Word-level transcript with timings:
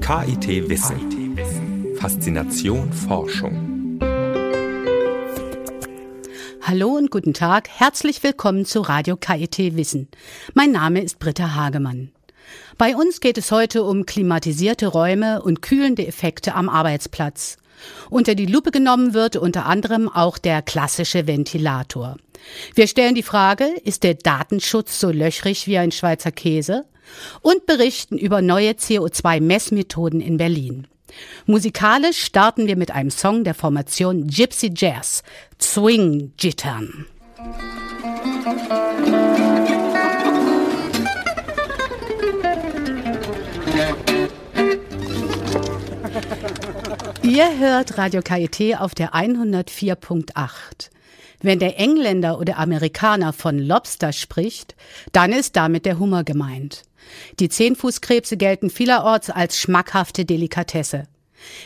KIT 0.00 0.68
Wissen. 0.68 1.36
Faszination 1.96 2.92
Forschung. 2.92 3.98
Hallo 6.62 6.88
und 6.96 7.12
guten 7.12 7.32
Tag. 7.32 7.68
Herzlich 7.68 8.20
willkommen 8.22 8.64
zu 8.64 8.80
Radio 8.80 9.16
KIT 9.16 9.76
Wissen. 9.76 10.08
Mein 10.54 10.72
Name 10.72 11.02
ist 11.02 11.20
Britta 11.20 11.54
Hagemann. 11.54 12.10
Bei 12.78 12.96
uns 12.96 13.20
geht 13.20 13.38
es 13.38 13.52
heute 13.52 13.84
um 13.84 14.06
klimatisierte 14.06 14.88
Räume 14.88 15.40
und 15.42 15.62
kühlende 15.62 16.06
Effekte 16.06 16.56
am 16.56 16.68
Arbeitsplatz. 16.68 17.58
Unter 18.08 18.34
die 18.34 18.46
Lupe 18.46 18.72
genommen 18.72 19.14
wird 19.14 19.36
unter 19.36 19.66
anderem 19.66 20.08
auch 20.08 20.36
der 20.36 20.62
klassische 20.62 21.28
Ventilator. 21.28 22.16
Wir 22.74 22.88
stellen 22.88 23.14
die 23.14 23.22
Frage, 23.22 23.66
ist 23.84 24.02
der 24.02 24.14
Datenschutz 24.14 24.98
so 24.98 25.10
löchrig 25.10 25.66
wie 25.66 25.78
ein 25.78 25.92
Schweizer 25.92 26.32
Käse? 26.32 26.86
Und 27.42 27.66
berichten 27.66 28.18
über 28.18 28.42
neue 28.42 28.72
CO2-Messmethoden 28.72 30.20
in 30.20 30.36
Berlin. 30.36 30.86
Musikalisch 31.46 32.22
starten 32.22 32.66
wir 32.66 32.76
mit 32.76 32.90
einem 32.90 33.10
Song 33.10 33.44
der 33.44 33.54
Formation 33.54 34.26
Gypsy 34.28 34.72
Jazz, 34.74 35.22
Swing 35.60 36.32
Jittern. 36.38 37.06
Ihr 47.22 47.58
hört 47.58 47.98
Radio 47.98 48.22
KIT 48.22 48.78
auf 48.78 48.94
der 48.94 49.14
104.8. 49.14 50.90
Wenn 51.42 51.58
der 51.58 51.78
Engländer 51.78 52.38
oder 52.38 52.58
Amerikaner 52.58 53.32
von 53.32 53.58
Lobster 53.58 54.12
spricht, 54.12 54.74
dann 55.12 55.32
ist 55.32 55.56
damit 55.56 55.86
der 55.86 55.98
Hummer 55.98 56.24
gemeint. 56.24 56.82
Die 57.38 57.48
Zehnfußkrebse 57.48 58.36
gelten 58.36 58.70
vielerorts 58.70 59.30
als 59.30 59.58
schmackhafte 59.58 60.24
Delikatesse. 60.24 61.04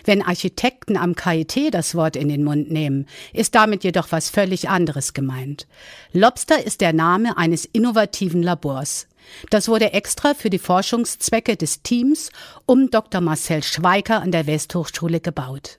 Wenn 0.05 0.23
Architekten 0.23 0.97
am 0.97 1.17
KIT 1.17 1.75
das 1.75 1.97
Wort 1.97 2.15
in 2.15 2.29
den 2.29 2.45
Mund 2.45 2.71
nehmen, 2.71 3.07
ist 3.33 3.57
damit 3.57 3.83
jedoch 3.83 4.13
was 4.13 4.31
völlig 4.31 4.69
anderes 4.69 5.15
gemeint. 5.15 5.67
Lobster 6.13 6.65
ist 6.65 6.81
der 6.81 6.93
Name 6.93 7.37
eines 7.37 7.65
innovativen 7.65 8.43
Labors. 8.43 9.09
Das 9.51 9.69
wurde 9.69 9.93
extra 9.93 10.35
für 10.35 10.51
die 10.51 10.59
Forschungszwecke 10.59 11.57
des 11.57 11.83
Teams 11.83 12.31
um 12.67 12.91
Dr. 12.91 13.21
Marcel 13.21 13.63
Schweiker 13.63 14.21
an 14.21 14.31
der 14.31 14.47
Westhochschule 14.47 15.21
gebaut. 15.21 15.79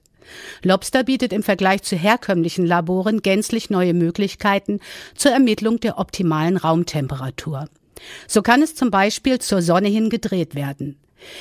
Lobster 0.63 1.03
bietet 1.03 1.33
im 1.33 1.43
Vergleich 1.43 1.83
zu 1.83 1.95
herkömmlichen 1.95 2.65
Laboren 2.65 3.21
gänzlich 3.21 3.69
neue 3.69 3.93
Möglichkeiten 3.93 4.79
zur 5.15 5.31
Ermittlung 5.31 5.79
der 5.79 5.97
optimalen 5.97 6.57
Raumtemperatur. 6.57 7.67
So 8.27 8.41
kann 8.41 8.61
es 8.61 8.75
zum 8.75 8.91
Beispiel 8.91 9.39
zur 9.39 9.61
Sonne 9.61 9.87
hin 9.87 10.09
gedreht 10.09 10.55
werden. 10.55 10.97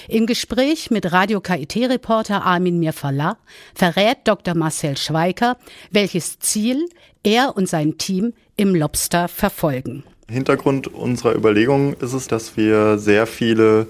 Im 0.09 0.27
Gespräch 0.27 0.91
mit 0.91 1.13
Radio 1.13 1.41
KIT-Reporter 1.41 2.45
Armin 2.45 2.79
Mirfallah 2.79 3.37
verrät 3.75 4.19
Dr. 4.25 4.55
Marcel 4.55 4.97
Schweiker, 4.97 5.59
welches 5.91 6.39
Ziel 6.39 6.89
er 7.23 7.57
und 7.57 7.69
sein 7.69 7.98
Team 7.98 8.33
im 8.57 8.75
Lobster 8.75 9.29
verfolgen. 9.29 10.05
Hintergrund 10.29 10.89
unserer 10.89 11.35
Überlegungen 11.35 11.95
ist 12.01 12.15
es, 12.15 12.29
dass 12.29 12.57
wir 12.57 12.98
sehr 12.98 13.27
viele 13.27 13.89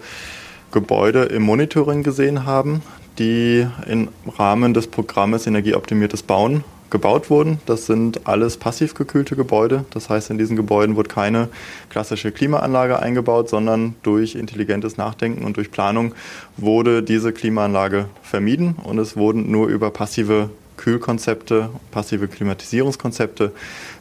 Gebäude 0.75 1.23
im 1.23 1.45
Monitoring 1.45 2.03
gesehen 2.03 2.45
haben, 2.45 2.83
die 3.19 3.67
im 3.87 4.09
Rahmen 4.37 4.75
des 4.75 4.89
Programmes 4.89 5.47
Energieoptimiertes 5.47 6.25
Bauen 6.25 6.65
gebaut 6.91 7.31
wurden. 7.31 7.59
Das 7.65 7.87
sind 7.87 8.27
alles 8.27 8.57
passiv 8.57 8.95
gekühlte 8.95 9.37
Gebäude. 9.37 9.85
Das 9.91 10.11
heißt, 10.11 10.31
in 10.31 10.39
diesen 10.39 10.57
Gebäuden 10.57 10.97
wird 10.97 11.09
keine 11.09 11.49
klassische 11.91 12.33
Klimaanlage 12.33 12.99
eingebaut, 12.99 13.49
sondern 13.49 13.95
durch 14.03 14.35
intelligentes 14.35 14.97
Nachdenken 14.97 15.45
und 15.45 15.57
durch 15.57 15.71
Planung 15.71 16.13
wurde 16.57 17.05
diese 17.05 17.33
Klimaanlage 17.33 18.07
vermieden 18.23 18.75
und 18.83 18.99
es 18.99 19.17
wurden 19.17 19.51
nur 19.51 19.69
über 19.69 19.91
passive 19.91 20.51
Kühlkonzepte, 20.77 21.71
passive 21.93 22.27
Klimatisierungskonzepte 22.27 23.53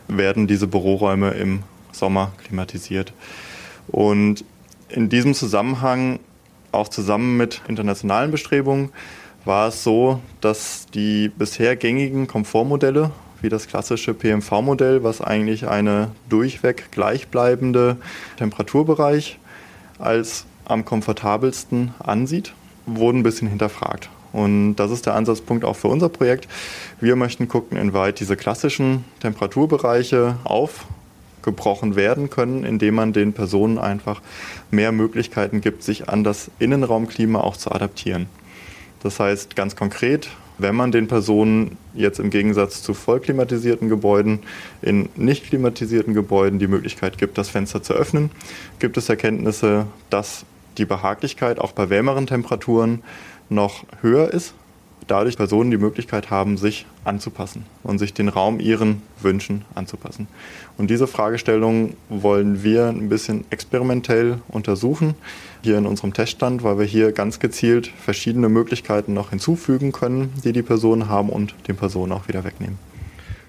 werden 0.07 0.47
diese 0.47 0.66
Büroräume 0.66 1.31
im 1.31 1.61
Sommer 1.91 2.31
klimatisiert. 2.44 3.13
Und 3.88 4.44
in 4.90 5.09
diesem 5.09 5.35
Zusammenhang 5.35 6.19
auch 6.73 6.89
zusammen 6.89 7.38
mit 7.38 7.61
internationalen 7.67 8.31
Bestrebungen 8.31 8.91
war 9.45 9.67
es 9.67 9.84
so, 9.84 10.19
dass 10.41 10.85
die 10.94 11.29
bisher 11.29 11.75
gängigen 11.75 12.28
Komfortmodelle, 12.28 13.11
wie 13.41 13.50
das 13.50 13.67
klassische 13.67 14.13
PMV-Modell, 14.13 15.03
was 15.03 15.22
eigentlich 15.22 15.67
eine 15.67 16.11
durchweg 16.29 16.91
gleichbleibende 16.91 17.97
Temperaturbereich 18.38 19.38
als 20.00 20.45
am 20.66 20.85
komfortabelsten 20.85 21.94
ansieht, 22.00 22.53
wurden 22.85 23.19
ein 23.19 23.23
bisschen 23.23 23.50
hinterfragt. 23.50 24.09
Und 24.31 24.75
das 24.75 24.91
ist 24.91 25.05
der 25.05 25.16
Ansatzpunkt 25.16 25.63
auch 25.63 25.75
für 25.75 25.90
unser 25.90 26.09
Projekt. 26.09 26.47
Wir 27.00 27.16
möchten 27.16 27.47
gucken, 27.47 27.78
inwieweit 27.78 28.19
diese 28.19 28.35
klassischen 28.35 29.03
Temperaturbereiche 29.19 30.38
auf 30.44 30.85
gebrochen 31.43 31.95
werden 31.95 32.29
können, 32.29 32.63
indem 32.63 32.95
man 32.95 33.13
den 33.13 33.33
Personen 33.33 33.77
einfach 33.77 34.21
mehr 34.71 34.91
Möglichkeiten 34.91 35.61
gibt, 35.61 35.83
sich 35.83 36.09
an 36.09 36.23
das 36.23 36.49
Innenraumklima 36.59 37.39
auch 37.39 37.57
zu 37.57 37.71
adaptieren. 37.71 38.27
Das 39.03 39.19
heißt 39.19 39.55
ganz 39.55 39.75
konkret, 39.75 40.29
wenn 40.57 40.75
man 40.75 40.91
den 40.91 41.07
Personen 41.07 41.77
jetzt 41.93 42.19
im 42.19 42.29
Gegensatz 42.29 42.81
zu 42.81 42.93
vollklimatisierten 42.93 43.89
Gebäuden 43.89 44.39
in 44.81 45.09
nicht 45.15 45.47
klimatisierten 45.47 46.13
Gebäuden 46.13 46.59
die 46.59 46.67
Möglichkeit 46.67 47.17
gibt, 47.17 47.37
das 47.37 47.49
Fenster 47.49 47.83
zu 47.83 47.93
öffnen, 47.93 48.31
gibt 48.79 48.97
es 48.97 49.09
Erkenntnisse, 49.09 49.87
dass 50.09 50.45
die 50.77 50.85
Behaglichkeit 50.85 51.59
auch 51.59 51.71
bei 51.71 51.89
wärmeren 51.89 52.27
Temperaturen 52.27 53.03
noch 53.49 53.83
höher 54.01 54.31
ist 54.31 54.53
dadurch 55.08 55.38
Personen 55.38 55.72
die 55.72 55.78
Möglichkeit 55.78 56.30
haben, 56.30 56.58
sich 56.58 56.86
anzupassen 57.03 57.66
und 57.84 58.00
sich 58.00 58.14
den 58.14 58.30
Raum 58.30 58.59
ihren 58.59 59.02
Wünschen 59.22 59.66
anzupassen. 59.75 60.28
Und 60.78 60.90
diese 60.90 61.08
Fragestellung 61.08 61.96
wollen 62.09 62.64
wir 62.64 62.88
ein 62.88 63.09
bisschen 63.09 63.46
experimentell 63.50 64.40
untersuchen 64.47 65.16
hier 65.64 65.78
in 65.78 65.86
unserem 65.86 66.14
Teststand, 66.14 66.64
weil 66.64 66.80
wir 66.80 66.86
hier 66.86 67.12
ganz 67.12 67.40
gezielt 67.40 67.88
verschiedene 67.88 68.50
Möglichkeiten 68.50 69.14
noch 69.14 69.30
hinzufügen 69.30 69.91
können, 69.91 70.34
die 70.44 70.52
die 70.52 70.64
Personen 70.64 71.09
haben 71.09 71.30
und 71.30 71.56
den 71.68 71.75
Personen 71.75 72.12
auch 72.12 72.28
wieder 72.28 72.44
wegnehmen. 72.44 72.78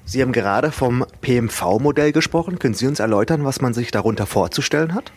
Sie 0.06 0.20
haben 0.20 0.32
gerade 0.32 0.70
vom 0.70 1.06
PMV-Modell 1.22 2.12
gesprochen. 2.12 2.58
Können 2.58 2.74
Sie 2.74 2.86
uns 2.86 3.00
erläutern, 3.00 3.44
was 3.44 3.62
man 3.62 3.72
sich 3.72 3.90
darunter 3.90 4.26
vorzustellen 4.26 4.94
hat? 4.94 5.12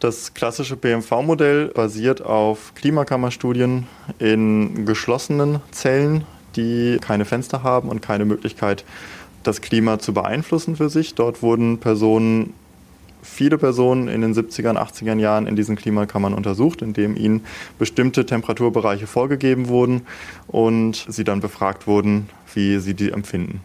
Das 0.00 0.32
klassische 0.32 0.76
BMV-Modell 0.76 1.68
basiert 1.68 2.22
auf 2.22 2.72
Klimakammerstudien 2.74 3.86
in 4.18 4.86
geschlossenen 4.86 5.60
Zellen, 5.72 6.24
die 6.56 6.96
keine 7.02 7.26
Fenster 7.26 7.62
haben 7.62 7.90
und 7.90 8.00
keine 8.00 8.24
Möglichkeit, 8.24 8.86
das 9.42 9.60
Klima 9.60 9.98
zu 9.98 10.14
beeinflussen 10.14 10.76
für 10.76 10.88
sich. 10.88 11.14
Dort 11.14 11.42
wurden 11.42 11.80
Personen, 11.80 12.54
viele 13.22 13.58
Personen 13.58 14.08
in 14.08 14.22
den 14.22 14.34
70er 14.34 14.70
und 14.70 14.78
80er 14.78 15.18
Jahren 15.18 15.46
in 15.46 15.54
diesen 15.54 15.76
Klimakammern 15.76 16.32
untersucht, 16.32 16.80
indem 16.80 17.14
ihnen 17.14 17.44
bestimmte 17.78 18.24
Temperaturbereiche 18.24 19.06
vorgegeben 19.06 19.68
wurden 19.68 20.06
und 20.46 21.04
sie 21.10 21.24
dann 21.24 21.40
befragt 21.40 21.86
wurden, 21.86 22.30
wie 22.54 22.78
sie 22.78 22.94
die 22.94 23.10
empfinden. 23.10 23.60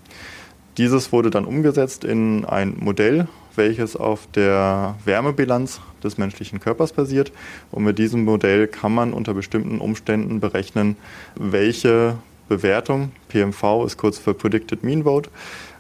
Dieses 0.78 1.13
wurde 1.13 1.29
dann 1.29 1.45
umgesetzt 1.45 2.03
in 2.03 2.44
ein 2.44 2.75
Modell, 2.78 3.29
welches 3.57 3.95
auf 3.95 4.27
der 4.33 4.95
Wärmebilanz 5.05 5.81
des 6.03 6.17
menschlichen 6.17 6.59
Körpers 6.59 6.93
basiert. 6.93 7.31
Und 7.71 7.83
mit 7.83 7.97
diesem 7.99 8.23
Modell 8.23 8.67
kann 8.67 8.93
man 8.93 9.13
unter 9.13 9.33
bestimmten 9.33 9.79
Umständen 9.79 10.39
berechnen, 10.39 10.97
welche 11.35 12.17
Bewertung, 12.47 13.11
PMV 13.29 13.85
ist 13.85 13.97
kurz 13.97 14.19
für 14.19 14.33
Predicted 14.33 14.83
Mean 14.83 15.03
Vote, 15.03 15.29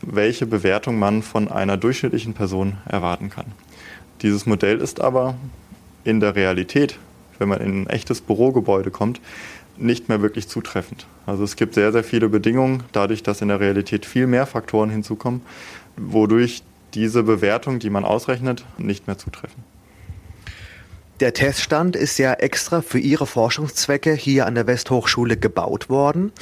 welche 0.01 0.47
Bewertung 0.47 0.97
man 0.97 1.21
von 1.21 1.47
einer 1.47 1.77
durchschnittlichen 1.77 2.33
Person 2.33 2.77
erwarten 2.87 3.29
kann. 3.29 3.45
Dieses 4.21 4.45
Modell 4.45 4.79
ist 4.79 4.99
aber 4.99 5.35
in 6.03 6.19
der 6.19 6.35
Realität, 6.35 6.97
wenn 7.37 7.49
man 7.49 7.61
in 7.61 7.83
ein 7.83 7.87
echtes 7.87 8.21
Bürogebäude 8.21 8.89
kommt, 8.89 9.21
nicht 9.77 10.09
mehr 10.09 10.21
wirklich 10.21 10.47
zutreffend. 10.47 11.05
Also 11.25 11.43
es 11.43 11.55
gibt 11.55 11.73
sehr, 11.73 11.91
sehr 11.91 12.03
viele 12.03 12.29
Bedingungen, 12.29 12.83
dadurch, 12.93 13.23
dass 13.23 13.41
in 13.41 13.49
der 13.49 13.59
Realität 13.59 14.05
viel 14.05 14.25
mehr 14.25 14.45
Faktoren 14.45 14.89
hinzukommen, 14.89 15.41
wodurch 15.97 16.63
diese 16.95 17.23
Bewertung, 17.23 17.79
die 17.79 17.89
man 17.89 18.05
ausrechnet, 18.05 18.65
nicht 18.77 19.07
mehr 19.07 19.17
zutreffen. 19.17 19.63
Der 21.21 21.33
Teststand 21.33 21.95
ist 21.95 22.17
ja 22.17 22.33
extra 22.33 22.81
für 22.81 22.99
Ihre 22.99 23.25
Forschungszwecke 23.25 24.13
hier 24.13 24.45
an 24.45 24.55
der 24.55 24.67
Westhochschule 24.67 25.37
gebaut 25.37 25.89
worden. 25.89 26.33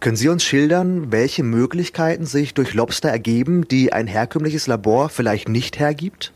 Können 0.00 0.16
Sie 0.16 0.28
uns 0.28 0.44
schildern, 0.44 1.10
welche 1.10 1.42
Möglichkeiten 1.42 2.26
sich 2.26 2.52
durch 2.52 2.74
Lobster 2.74 3.08
ergeben, 3.08 3.66
die 3.68 3.92
ein 3.92 4.06
herkömmliches 4.06 4.66
Labor 4.66 5.08
vielleicht 5.08 5.48
nicht 5.48 5.78
hergibt? 5.78 6.32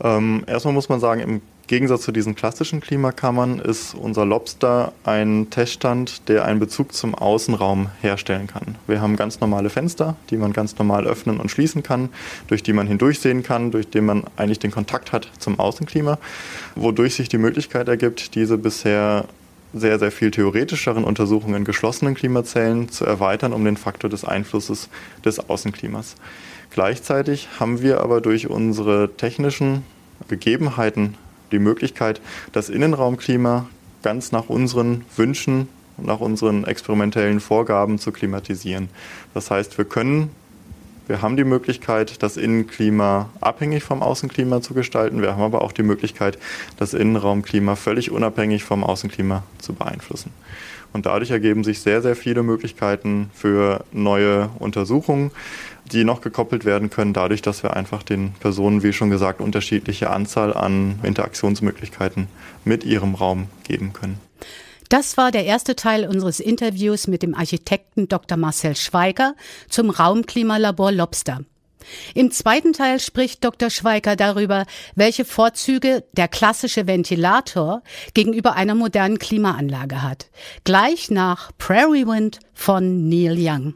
Ähm, 0.00 0.44
erstmal 0.46 0.74
muss 0.74 0.88
man 0.88 1.00
sagen, 1.00 1.20
im 1.20 1.42
Gegensatz 1.72 2.02
zu 2.02 2.12
diesen 2.12 2.34
klassischen 2.34 2.82
Klimakammern 2.82 3.58
ist 3.58 3.94
unser 3.94 4.26
Lobster 4.26 4.92
ein 5.04 5.46
Teststand, 5.48 6.28
der 6.28 6.44
einen 6.44 6.60
Bezug 6.60 6.92
zum 6.92 7.14
Außenraum 7.14 7.88
herstellen 8.02 8.46
kann. 8.46 8.74
Wir 8.86 9.00
haben 9.00 9.16
ganz 9.16 9.40
normale 9.40 9.70
Fenster, 9.70 10.16
die 10.28 10.36
man 10.36 10.52
ganz 10.52 10.76
normal 10.76 11.06
öffnen 11.06 11.40
und 11.40 11.50
schließen 11.50 11.82
kann, 11.82 12.10
durch 12.48 12.62
die 12.62 12.74
man 12.74 12.86
hindurchsehen 12.86 13.42
kann, 13.42 13.70
durch 13.70 13.88
die 13.88 14.02
man 14.02 14.24
eigentlich 14.36 14.58
den 14.58 14.70
Kontakt 14.70 15.12
hat 15.12 15.30
zum 15.38 15.58
Außenklima, 15.58 16.18
wodurch 16.74 17.14
sich 17.14 17.30
die 17.30 17.38
Möglichkeit 17.38 17.88
ergibt, 17.88 18.34
diese 18.34 18.58
bisher 18.58 19.24
sehr, 19.72 19.98
sehr 19.98 20.12
viel 20.12 20.30
theoretischeren 20.30 21.04
Untersuchungen 21.04 21.54
in 21.54 21.64
geschlossenen 21.64 22.14
Klimazellen 22.14 22.90
zu 22.90 23.06
erweitern 23.06 23.54
um 23.54 23.64
den 23.64 23.78
Faktor 23.78 24.10
des 24.10 24.26
Einflusses 24.26 24.90
des 25.24 25.48
Außenklimas. 25.48 26.16
Gleichzeitig 26.68 27.48
haben 27.58 27.80
wir 27.80 28.02
aber 28.02 28.20
durch 28.20 28.50
unsere 28.50 29.16
technischen 29.16 29.84
Gegebenheiten 30.28 31.16
die 31.52 31.58
Möglichkeit, 31.58 32.20
das 32.52 32.68
Innenraumklima 32.68 33.66
ganz 34.02 34.32
nach 34.32 34.48
unseren 34.48 35.04
Wünschen, 35.16 35.68
nach 35.98 36.20
unseren 36.20 36.64
experimentellen 36.64 37.40
Vorgaben 37.40 37.98
zu 37.98 38.12
klimatisieren. 38.12 38.88
Das 39.34 39.50
heißt, 39.50 39.78
wir 39.78 39.84
können, 39.84 40.30
wir 41.06 41.22
haben 41.22 41.36
die 41.36 41.44
Möglichkeit, 41.44 42.22
das 42.22 42.36
Innenklima 42.36 43.28
abhängig 43.40 43.84
vom 43.84 44.02
Außenklima 44.02 44.60
zu 44.60 44.74
gestalten. 44.74 45.22
Wir 45.22 45.32
haben 45.32 45.42
aber 45.42 45.62
auch 45.62 45.72
die 45.72 45.82
Möglichkeit, 45.82 46.38
das 46.76 46.94
Innenraumklima 46.94 47.76
völlig 47.76 48.10
unabhängig 48.10 48.64
vom 48.64 48.84
Außenklima 48.84 49.42
zu 49.58 49.74
beeinflussen. 49.74 50.32
Und 50.92 51.06
dadurch 51.06 51.30
ergeben 51.30 51.64
sich 51.64 51.80
sehr, 51.80 52.02
sehr 52.02 52.16
viele 52.16 52.42
Möglichkeiten 52.42 53.30
für 53.34 53.84
neue 53.92 54.50
Untersuchungen 54.58 55.30
die 55.90 56.04
noch 56.04 56.20
gekoppelt 56.20 56.64
werden 56.64 56.90
können, 56.90 57.12
dadurch, 57.12 57.42
dass 57.42 57.62
wir 57.62 57.74
einfach 57.76 58.02
den 58.02 58.32
Personen, 58.40 58.82
wie 58.82 58.92
schon 58.92 59.10
gesagt, 59.10 59.40
unterschiedliche 59.40 60.10
Anzahl 60.10 60.54
an 60.54 60.98
Interaktionsmöglichkeiten 61.02 62.28
mit 62.64 62.84
ihrem 62.84 63.14
Raum 63.14 63.48
geben 63.64 63.92
können. 63.92 64.18
Das 64.88 65.16
war 65.16 65.30
der 65.30 65.44
erste 65.44 65.74
Teil 65.74 66.06
unseres 66.06 66.38
Interviews 66.38 67.06
mit 67.06 67.22
dem 67.22 67.34
Architekten 67.34 68.08
Dr. 68.08 68.36
Marcel 68.36 68.76
Schweiger 68.76 69.34
zum 69.68 69.90
Raumklimalabor 69.90 70.92
Lobster. 70.92 71.40
Im 72.14 72.30
zweiten 72.30 72.72
Teil 72.72 73.00
spricht 73.00 73.44
Dr. 73.44 73.70
Schweiger 73.70 74.16
darüber, 74.16 74.66
welche 74.94 75.24
Vorzüge 75.24 76.04
der 76.12 76.28
klassische 76.28 76.86
Ventilator 76.86 77.82
gegenüber 78.14 78.54
einer 78.54 78.74
modernen 78.74 79.18
Klimaanlage 79.18 80.02
hat. 80.02 80.30
Gleich 80.64 81.10
nach 81.10 81.50
Prairie 81.58 82.06
Wind 82.06 82.40
von 82.54 83.08
Neil 83.08 83.36
Young. 83.38 83.74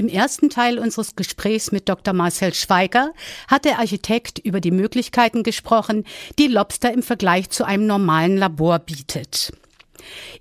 Im 0.00 0.08
ersten 0.08 0.48
Teil 0.48 0.78
unseres 0.78 1.14
Gesprächs 1.14 1.72
mit 1.72 1.88
Dr. 1.88 2.14
Marcel 2.14 2.54
Schweiger 2.54 3.12
hat 3.48 3.66
der 3.66 3.80
Architekt 3.80 4.38
über 4.38 4.60
die 4.60 4.70
Möglichkeiten 4.70 5.42
gesprochen, 5.42 6.04
die 6.38 6.46
Lobster 6.46 6.90
im 6.90 7.02
Vergleich 7.02 7.50
zu 7.50 7.64
einem 7.64 7.86
normalen 7.86 8.38
Labor 8.38 8.78
bietet. 8.78 9.52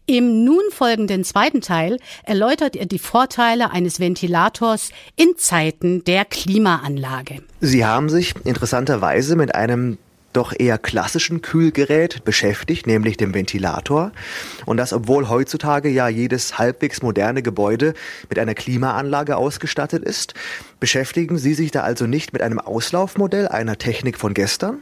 Im 0.06 0.44
nun 0.44 0.64
folgenden 0.72 1.24
zweiten 1.24 1.62
Teil 1.62 1.98
erläutert 2.24 2.76
er 2.76 2.86
die 2.86 3.00
Vorteile 3.00 3.72
eines 3.72 4.00
Ventilators 4.00 4.92
in 5.16 5.38
Zeiten 5.38 6.04
der 6.04 6.26
Klimaanlage. 6.26 7.42
Sie 7.62 7.86
haben 7.86 8.10
sich 8.10 8.34
interessanterweise 8.46 9.36
mit 9.36 9.56
einem 9.56 9.98
doch 10.34 10.54
eher 10.58 10.78
klassischen 10.78 11.42
Kühlgerät 11.42 12.24
beschäftigt, 12.24 12.88
nämlich 12.88 13.18
dem 13.18 13.34
Ventilator. 13.34 14.12
Und 14.66 14.78
das, 14.78 14.94
obwohl 14.94 15.30
heutzutage 15.30 15.90
ja 15.90 16.08
jedes 16.08 16.58
halbwegs 16.58 17.02
moderne 17.02 17.42
Gebäude 17.42 17.94
mit 18.30 18.38
einer 18.38 18.54
Klimaanlage 18.54 19.38
ausgestattet 19.38 20.04
ist. 20.04 20.34
Beschäftigen 20.80 21.38
Sie 21.38 21.54
sich 21.54 21.72
da 21.72 21.82
also 21.82 22.06
nicht 22.06 22.34
mit 22.34 22.42
einem 22.42 22.60
Auslaufmodell 22.60 23.48
einer 23.48 23.78
Technik 23.78 24.18
von 24.18 24.34
gestern? 24.34 24.80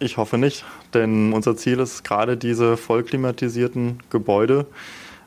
Ich 0.00 0.16
hoffe 0.16 0.38
nicht, 0.38 0.64
denn 0.92 1.32
unser 1.32 1.56
Ziel 1.56 1.78
ist 1.78 2.02
gerade 2.02 2.36
diese 2.36 2.76
vollklimatisierten 2.76 4.00
Gebäude 4.10 4.66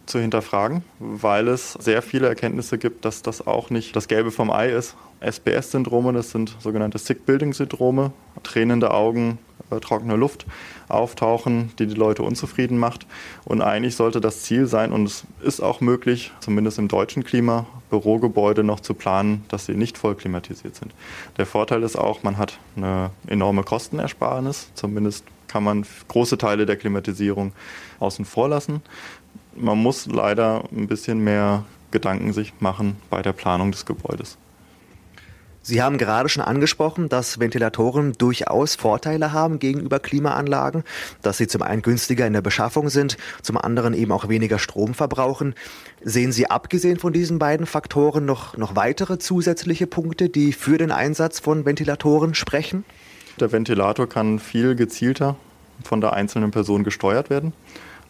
zu 0.08 0.20
hinterfragen, 0.20 0.84
weil 1.00 1.48
es 1.48 1.74
sehr 1.74 2.02
viele 2.02 2.28
Erkenntnisse 2.28 2.78
gibt, 2.78 3.06
dass 3.06 3.22
das 3.22 3.46
auch 3.46 3.70
nicht 3.70 3.96
das 3.96 4.08
Gelbe 4.08 4.32
vom 4.32 4.50
Ei 4.50 4.70
ist. 4.70 4.96
SBS-Syndrome, 5.20 6.14
das 6.14 6.32
sind 6.32 6.56
sogenannte 6.60 6.98
Sick-Building-Syndrome, 6.98 8.12
tränende 8.44 8.92
Augen, 8.92 9.40
äh, 9.70 9.80
trockene 9.80 10.16
Luft 10.16 10.46
auftauchen, 10.88 11.72
die 11.80 11.88
die 11.88 11.96
Leute 11.96 12.24
unzufrieden 12.24 12.78
macht. 12.78 13.06
Und 13.44 13.62
eigentlich 13.62 13.96
sollte 13.96 14.22
das 14.22 14.44
Ziel 14.44 14.68
sein, 14.68 14.92
und 14.92 15.06
es 15.06 15.24
ist 15.42 15.60
auch 15.60 15.82
möglich, 15.82 16.32
zumindest 16.40 16.78
im 16.78 16.88
deutschen 16.88 17.24
Klima, 17.24 17.66
Bürogebäude 17.90 18.64
noch 18.64 18.80
zu 18.80 18.94
planen, 18.94 19.46
dass 19.50 19.66
sie 19.66 19.74
nicht 19.74 19.98
voll 19.98 20.16
klimatisiert 20.16 20.76
sind. 20.76 20.94
Der 21.38 21.46
Vorteil 21.46 21.84
ist 21.84 21.98
auch, 21.98 22.24
man 22.24 22.38
hat 22.38 22.60
eine 22.76 23.12
enorme 23.28 23.64
Kostenersparnis. 23.64 24.70
Zumindest 24.76 25.26
kann 25.48 25.64
man 25.64 25.86
große 26.08 26.38
Teile 26.38 26.66
der 26.66 26.76
Klimatisierung 26.76 27.54
außen 28.00 28.26
vor 28.26 28.50
lassen 28.50 28.82
man 29.58 29.78
muss 29.78 30.06
leider 30.06 30.64
ein 30.72 30.88
bisschen 30.88 31.20
mehr 31.20 31.64
Gedanken 31.92 32.34
sich 32.34 32.54
machen 32.60 32.98
bei 33.10 33.22
der 33.22 33.34
Planung 33.34 33.72
des 33.72 33.86
Gebäudes. 33.86 34.38
Sie 35.68 35.82
haben 35.82 35.98
gerade 35.98 36.30
schon 36.30 36.44
angesprochen, 36.44 37.10
dass 37.10 37.42
Ventilatoren 37.42 38.14
durchaus 38.14 38.76
Vorteile 38.76 39.34
haben 39.34 39.60
gegenüber 39.60 40.00
Klimaanlagen, 40.00 40.86
dass 41.22 41.38
sie 41.38 41.48
zum 41.48 41.62
einen 41.62 41.82
günstiger 41.82 42.26
in 42.26 42.32
der 42.32 42.42
Beschaffung 42.42 42.90
sind, 42.90 43.18
zum 43.42 43.58
anderen 43.58 43.94
eben 43.94 44.14
auch 44.14 44.30
weniger 44.30 44.60
Strom 44.60 44.94
verbrauchen. 44.94 45.56
Sehen 46.02 46.32
Sie 46.32 46.50
abgesehen 46.50 47.00
von 47.00 47.12
diesen 47.12 47.38
beiden 47.38 47.66
Faktoren 47.66 48.24
noch, 48.24 48.56
noch 48.56 48.78
weitere 48.78 49.20
zusätzliche 49.20 49.88
Punkte, 49.88 50.30
die 50.30 50.54
für 50.54 50.78
den 50.78 50.92
Einsatz 50.92 51.42
von 51.42 51.66
Ventilatoren 51.66 52.34
sprechen? 52.34 52.86
Der 53.38 53.52
Ventilator 53.52 54.08
kann 54.08 54.40
viel 54.40 54.74
gezielter 54.74 55.36
von 55.84 56.00
der 56.00 56.14
einzelnen 56.14 56.52
Person 56.52 56.86
gesteuert 56.86 57.30
werden. 57.30 57.52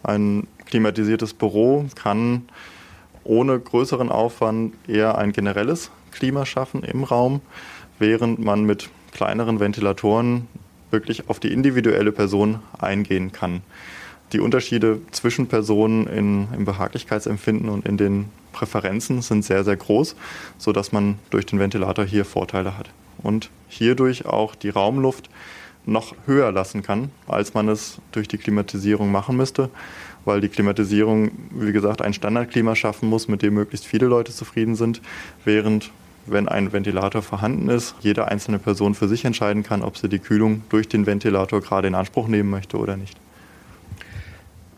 Ein 0.04 0.46
klimatisiertes 0.68 1.34
Büro 1.34 1.86
kann 1.94 2.48
ohne 3.24 3.58
größeren 3.58 4.10
Aufwand 4.10 4.74
eher 4.86 5.18
ein 5.18 5.32
generelles 5.32 5.90
Klima 6.12 6.46
schaffen 6.46 6.82
im 6.82 7.04
Raum, 7.04 7.40
während 7.98 8.38
man 8.38 8.64
mit 8.64 8.88
kleineren 9.12 9.60
Ventilatoren 9.60 10.46
wirklich 10.90 11.28
auf 11.28 11.40
die 11.40 11.52
individuelle 11.52 12.12
Person 12.12 12.60
eingehen 12.78 13.32
kann. 13.32 13.62
Die 14.32 14.40
Unterschiede 14.40 15.00
zwischen 15.10 15.46
Personen 15.46 16.06
in, 16.06 16.48
im 16.54 16.64
Behaglichkeitsempfinden 16.64 17.68
und 17.68 17.86
in 17.86 17.96
den 17.96 18.26
Präferenzen 18.52 19.22
sind 19.22 19.44
sehr, 19.44 19.64
sehr 19.64 19.76
groß, 19.76 20.16
sodass 20.58 20.92
man 20.92 21.18
durch 21.30 21.46
den 21.46 21.58
Ventilator 21.58 22.04
hier 22.04 22.24
Vorteile 22.24 22.76
hat. 22.76 22.90
Und 23.22 23.50
hierdurch 23.68 24.26
auch 24.26 24.54
die 24.54 24.68
Raumluft 24.68 25.30
noch 25.86 26.14
höher 26.26 26.52
lassen 26.52 26.82
kann, 26.82 27.10
als 27.26 27.54
man 27.54 27.68
es 27.68 27.98
durch 28.12 28.28
die 28.28 28.38
Klimatisierung 28.38 29.10
machen 29.10 29.36
müsste, 29.36 29.70
weil 30.28 30.40
die 30.40 30.48
Klimatisierung, 30.48 31.32
wie 31.50 31.72
gesagt, 31.72 32.02
ein 32.02 32.12
Standardklima 32.12 32.76
schaffen 32.76 33.08
muss, 33.08 33.26
mit 33.26 33.42
dem 33.42 33.54
möglichst 33.54 33.86
viele 33.86 34.06
Leute 34.06 34.32
zufrieden 34.32 34.76
sind, 34.76 35.00
während 35.44 35.90
wenn 36.26 36.46
ein 36.46 36.72
Ventilator 36.72 37.22
vorhanden 37.22 37.70
ist, 37.70 37.94
jede 38.00 38.28
einzelne 38.28 38.58
Person 38.58 38.94
für 38.94 39.08
sich 39.08 39.24
entscheiden 39.24 39.62
kann, 39.62 39.82
ob 39.82 39.96
sie 39.96 40.08
die 40.08 40.18
Kühlung 40.18 40.62
durch 40.68 40.86
den 40.86 41.06
Ventilator 41.06 41.62
gerade 41.62 41.88
in 41.88 41.94
Anspruch 41.94 42.28
nehmen 42.28 42.50
möchte 42.50 42.76
oder 42.76 42.96
nicht. 42.98 43.16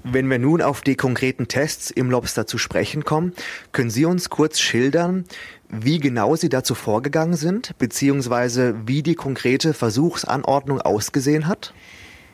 Wenn 0.04 0.30
wir 0.30 0.38
nun 0.38 0.62
auf 0.62 0.80
die 0.80 0.94
konkreten 0.94 1.48
Tests 1.48 1.90
im 1.90 2.10
Lobster 2.10 2.46
zu 2.46 2.56
sprechen 2.56 3.04
kommen, 3.04 3.32
können 3.72 3.90
Sie 3.90 4.06
uns 4.06 4.30
kurz 4.30 4.58
schildern, 4.58 5.24
wie 5.68 5.98
genau 5.98 6.36
Sie 6.36 6.48
dazu 6.48 6.74
vorgegangen 6.74 7.34
sind, 7.34 7.76
beziehungsweise 7.78 8.76
wie 8.86 9.02
die 9.02 9.16
konkrete 9.16 9.74
Versuchsanordnung 9.74 10.80
ausgesehen 10.80 11.48
hat? 11.48 11.74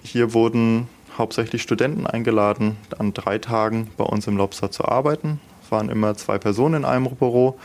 Hier 0.03 0.33
wurden 0.33 0.87
hauptsächlich 1.19 1.63
Studenten 1.63 2.07
eingeladen, 2.07 2.77
an 2.99 3.15
drei 3.15 3.39
Tagen 3.39 3.89
bei 3.97 4.05
uns 4.05 4.27
im 4.27 4.37
Lobster 4.37 4.71
zu 4.71 4.85
arbeiten. 4.85 5.41
Es 5.65 5.71
waren 5.71 5.89
immer 5.89 6.15
zwei 6.17 6.39
Personen 6.39 6.75
in 6.75 6.85
einem 6.85 7.05
Büro. 7.17 7.59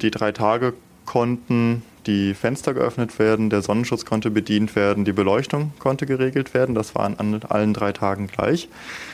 Die 0.00 0.10
drei 0.10 0.32
Tage 0.32 0.74
konnten 1.06 1.82
die 2.06 2.34
Fenster 2.34 2.74
geöffnet 2.74 3.18
werden, 3.18 3.48
der 3.48 3.62
Sonnenschutz 3.62 4.04
konnte 4.04 4.30
bedient 4.30 4.74
werden, 4.74 5.04
die 5.04 5.12
Beleuchtung 5.12 5.72
konnte 5.78 6.06
geregelt 6.06 6.52
werden. 6.54 6.74
Das 6.74 6.94
war 6.94 7.04
an 7.04 7.40
allen 7.48 7.74
drei 7.74 7.92
Tagen 7.92 8.26
gleich. 8.26 8.68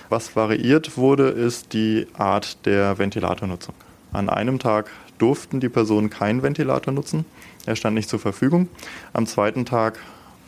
Was 0.09 0.37
variiert 0.37 0.97
wurde, 0.97 1.29
ist 1.29 1.73
die 1.73 2.07
Art 2.15 2.65
der 2.67 2.99
Ventilatornutzung. 2.99 3.75
An 4.13 4.31
einem 4.31 4.59
Tag 4.59 4.91
durften 5.19 5.61
die 5.61 5.69
Personen 5.69 6.09
keinen 6.09 6.43
Ventilator 6.43 6.95
nutzen. 6.95 7.27
Er 7.67 7.77
stand 7.77 7.95
nicht 7.95 8.09
zur 8.09 8.19
Verfügung. 8.19 8.69
Am 9.13 9.27
zweiten 9.27 9.67
Tag 9.67 9.99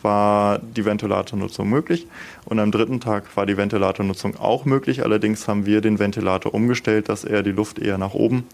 war 0.03 0.59
die 0.59 0.85
Ventilatornutzung 0.85 1.69
möglich 1.69 2.07
und 2.45 2.59
am 2.59 2.71
dritten 2.71 2.99
Tag 2.99 3.35
war 3.35 3.45
die 3.45 3.57
Ventilatornutzung 3.57 4.37
auch 4.37 4.65
möglich. 4.65 5.03
Allerdings 5.03 5.47
haben 5.47 5.65
wir 5.65 5.81
den 5.81 5.99
Ventilator 5.99 6.53
umgestellt, 6.53 7.09
dass 7.09 7.23
er 7.23 7.43
die 7.43 7.51
Luft 7.51 7.79
eher 7.79 7.97
nach 7.97 8.13
oben 8.13 8.45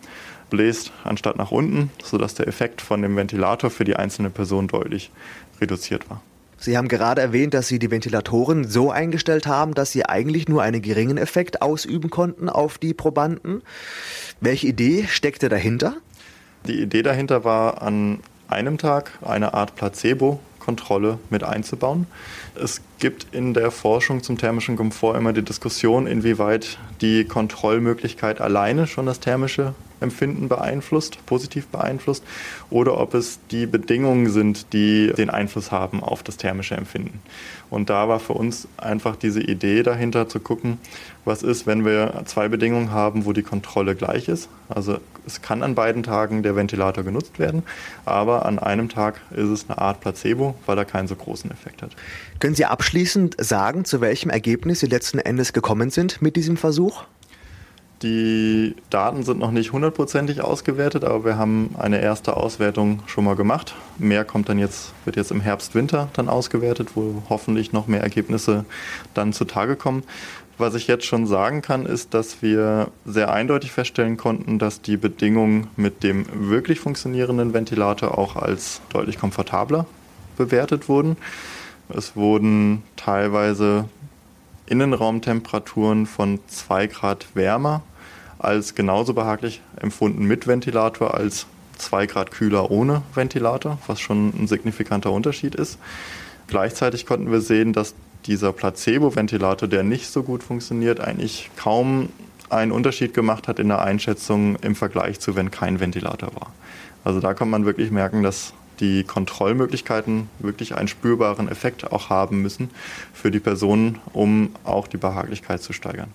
bläst 0.50 0.92
anstatt 1.04 1.38
nach 1.38 1.51
unten, 1.51 1.92
sodass 2.04 2.34
der 2.34 2.48
Effekt 2.48 2.82
von 2.82 3.01
dem 3.01 3.16
Ventilator 3.16 3.70
für 3.70 3.84
die 3.84 3.96
einzelne 3.96 4.30
Person 4.30 4.68
deutlich 4.68 5.12
reduziert 5.60 6.10
war. 6.10 6.22
Sie 6.60 6.75
haben 6.75 6.88
gerade 6.88 7.22
erwähnt, 7.22 7.54
dass 7.54 7.68
Sie 7.68 7.77
die 7.77 7.92
Ventilatoren 7.92 8.68
so 8.68 8.89
eingestellt 8.89 9.46
haben, 9.46 9.75
dass 9.75 9.92
sie 9.92 10.06
eigentlich 10.06 10.48
nur 10.48 10.63
einen 10.63 10.82
geringen 10.82 11.18
Effekt 11.18 11.62
ausüben 11.62 12.10
konnten 12.10 12.50
auf 12.50 12.80
die 12.80 12.96
Probanden. 12.96 13.62
Welche 14.42 14.68
Idee 14.68 15.06
steckte 15.08 15.50
dahinter? 15.50 15.98
Die 16.66 16.82
Idee 16.82 17.04
dahinter 17.04 17.44
war, 17.44 17.84
an 17.84 18.22
einem 18.48 18.80
Tag 18.80 19.12
eine 19.22 19.54
Art 19.54 19.75
Placebo 19.75 20.39
Kontrolle 20.68 21.18
mit 21.30 21.46
einzubauen. 21.46 22.08
Es 22.54 22.82
gibt 23.00 23.28
in 23.34 23.54
der 23.54 23.72
Forschung 23.72 24.22
zum 24.22 24.38
thermischen 24.38 24.76
Komfort 24.76 25.16
immer 25.16 25.32
die 25.32 25.42
Diskussion, 25.42 26.08
inwieweit 26.08 26.78
die 27.00 27.24
Kontrollmöglichkeit 27.24 28.42
alleine 28.42 28.86
schon 28.86 29.06
das 29.06 29.22
thermische 29.22 29.74
Empfinden 30.00 30.48
beeinflusst, 30.48 31.25
positiv 31.25 31.68
beeinflusst, 31.68 32.24
oder 32.70 32.98
ob 32.98 33.13
es 33.13 33.39
die 33.51 33.66
Bedingungen 33.66 34.30
sind, 34.30 34.74
die 34.74 35.13
den 35.18 35.30
Einfluss 35.30 35.72
haben 35.72 36.04
auf 36.04 36.24
das 36.24 36.38
thermische 36.38 36.75
Empfinden. 36.75 37.20
Und 37.70 37.89
da 37.89 38.08
war 38.08 38.20
für 38.20 38.34
uns 38.34 38.68
einfach 38.77 39.16
diese 39.16 39.42
Idee 39.42 39.84
dahinter 39.84 40.30
zu 40.30 40.39
gucken, 40.39 40.77
was 41.25 41.44
ist, 41.44 41.68
wenn 41.68 41.84
wir 41.84 42.24
zwei 42.25 42.48
Bedingungen 42.48 42.92
haben, 42.92 43.25
wo 43.25 43.34
die 43.34 43.44
Kontrolle 43.44 43.96
gleich 43.96 44.30
ist. 44.30 44.48
Also 44.70 45.00
es 45.25 45.42
kann 45.42 45.62
an 45.62 45.75
beiden 45.75 46.04
Tagen 46.04 46.42
der 46.42 46.56
Ventilator 46.56 47.04
genutzt 47.04 47.38
werden, 47.38 47.63
aber 48.06 48.46
an 48.46 48.60
einem 48.60 48.88
Tag 48.88 49.20
ist 49.32 49.50
es 49.50 49.66
eine 49.70 49.77
Art 49.77 50.00
Placebo, 50.00 50.56
weil 50.66 50.77
er 50.77 50.86
keinen 50.86 51.08
so 51.08 51.16
großen 51.16 51.51
Effekt 51.51 51.82
hat. 51.82 51.92
Können 52.39 52.56
Sie 52.56 52.66
abschließend 52.66 53.36
sagen, 53.39 53.84
zu 53.84 54.00
welchem 54.00 54.30
Ergebnis 54.30 54.80
Sie 54.80 54.88
letzten 54.88 55.20
Endes 55.20 55.51
gekommen 55.51 55.89
sind 55.89 56.22
mit 56.22 56.38
diesem 56.38 56.56
Versuch? 56.56 57.04
Die 58.04 58.75
Daten 58.92 59.24
sind 59.24 59.39
noch 59.39 59.50
nicht 59.50 59.72
hundertprozentig 59.72 60.42
ausgewertet, 60.42 61.04
aber 61.04 61.25
wir 61.25 61.38
haben 61.38 61.74
eine 61.80 62.00
erste 62.00 62.38
Auswertung 62.38 63.00
schon 63.08 63.24
mal 63.24 63.36
gemacht. 63.36 63.74
Mehr 63.98 64.24
kommt 64.24 64.50
dann 64.50 64.60
jetzt, 64.60 64.94
wird 65.04 65.16
jetzt 65.16 65.32
im 65.32 65.42
Herbst, 65.42 65.74
Winter 65.74 66.08
dann 66.13 66.30
ausgewertet, 66.30 66.89
wo 66.94 67.24
hoffentlich 67.27 67.74
noch 67.74 67.88
mehr 67.88 68.01
Ergebnisse 68.01 68.66
dann 69.16 69.34
zutage 69.34 69.75
kommen. 69.75 70.04
Was 70.60 70.75
ich 70.75 70.88
jetzt 70.88 71.06
schon 71.06 71.25
sagen 71.25 71.62
kann, 71.63 71.86
ist, 71.86 72.13
dass 72.13 72.42
wir 72.42 72.89
sehr 73.06 73.32
eindeutig 73.32 73.72
feststellen 73.72 74.18
konnten, 74.18 74.60
dass 74.60 74.82
die 74.82 74.98
Bedingungen 74.98 75.68
mit 75.75 76.04
dem 76.04 76.25
wirklich 76.50 76.80
funktionierenden 76.80 77.54
Ventilator 77.54 78.18
auch 78.18 78.36
als 78.36 78.82
deutlich 78.89 79.20
komfortabler 79.20 79.86
bewertet 80.36 80.88
wurden. 80.88 81.18
Es 81.89 82.16
wurden 82.16 82.84
teilweise 82.96 83.86
Innenraumtemperaturen 84.68 86.06
von 86.06 86.40
2 86.48 86.88
Grad 86.88 87.28
wärmer 87.34 87.82
als 88.40 88.76
genauso 88.76 89.14
behaglich 89.14 89.62
empfunden 89.78 90.26
mit 90.26 90.46
Ventilator 90.48 91.16
als 91.16 91.48
2 91.78 92.06
Grad 92.08 92.32
kühler 92.32 92.72
ohne 92.72 93.02
Ventilator, 93.14 93.80
was 93.88 94.00
schon 94.00 94.30
ein 94.30 94.48
signifikanter 94.48 95.12
Unterschied 95.12 95.56
ist. 95.56 95.80
Gleichzeitig 96.48 97.06
konnten 97.06 97.32
wir 97.32 97.42
sehen, 97.42 97.74
dass 97.74 97.94
dieser 98.26 98.52
Placebo-Ventilator, 98.52 99.68
der 99.68 99.84
nicht 99.84 100.08
so 100.08 100.24
gut 100.24 100.44
funktioniert, 100.44 101.00
eigentlich 101.00 101.50
kaum 101.56 102.10
einen 102.50 102.72
Unterschied 102.72 103.14
gemacht 103.14 103.48
hat 103.48 103.60
in 103.60 103.68
der 103.68 103.82
Einschätzung 103.82 104.56
im 104.58 104.76
Vergleich 104.76 105.20
zu, 105.20 105.36
wenn 105.36 105.52
kein 105.52 105.80
Ventilator 105.80 106.34
war. 106.36 106.54
Also 107.04 107.20
da 107.20 107.34
kann 107.34 107.50
man 107.50 107.66
wirklich 107.66 107.92
merken, 107.92 108.24
dass 108.24 108.54
die 108.80 109.04
Kontrollmöglichkeiten 109.04 110.30
wirklich 110.40 110.76
einen 110.76 110.88
spürbaren 110.88 111.50
Effekt 111.50 111.92
auch 111.92 112.10
haben 112.10 112.42
müssen 112.42 112.70
für 113.14 113.32
die 113.32 113.40
Personen, 113.40 114.00
um 114.14 114.52
auch 114.64 114.88
die 114.88 114.98
Behaglichkeit 114.98 115.62
zu 115.62 115.74
steigern. 115.74 116.12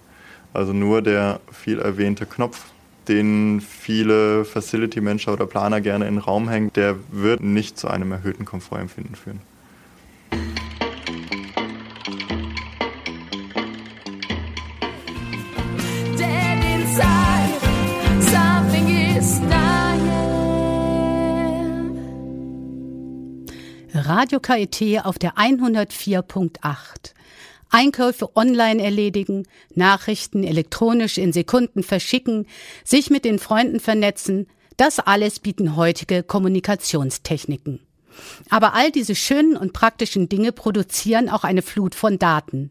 Also 0.52 0.72
nur 0.72 1.02
der 1.02 1.40
viel 1.50 1.78
erwähnte 1.78 2.26
Knopf, 2.26 2.66
den 3.08 3.60
viele 3.60 4.44
Facility 4.44 5.00
Manager 5.00 5.32
oder 5.32 5.46
Planer 5.46 5.80
gerne 5.80 6.06
in 6.06 6.14
den 6.14 6.22
Raum 6.22 6.48
hängen, 6.48 6.72
der 6.74 6.96
wird 7.10 7.42
nicht 7.42 7.78
zu 7.78 7.88
einem 7.88 8.12
erhöhten 8.12 8.44
Komfortempfinden 8.44 9.16
führen. 9.16 9.40
Radio 23.94 24.40
KIT 24.40 25.04
auf 25.04 25.18
der 25.18 25.34
104.8. 25.34 27.12
Einkäufe 27.68 28.34
online 28.36 28.82
erledigen, 28.82 29.46
Nachrichten 29.74 30.44
elektronisch 30.44 31.18
in 31.18 31.34
Sekunden 31.34 31.82
verschicken, 31.82 32.46
sich 32.84 33.10
mit 33.10 33.26
den 33.26 33.38
Freunden 33.38 33.80
vernetzen, 33.80 34.46
das 34.78 34.98
alles 34.98 35.40
bieten 35.40 35.76
heutige 35.76 36.22
Kommunikationstechniken. 36.22 37.80
Aber 38.48 38.72
all 38.72 38.90
diese 38.90 39.14
schönen 39.14 39.58
und 39.58 39.74
praktischen 39.74 40.28
Dinge 40.28 40.52
produzieren 40.52 41.28
auch 41.28 41.44
eine 41.44 41.62
Flut 41.62 41.94
von 41.94 42.18
Daten. 42.18 42.70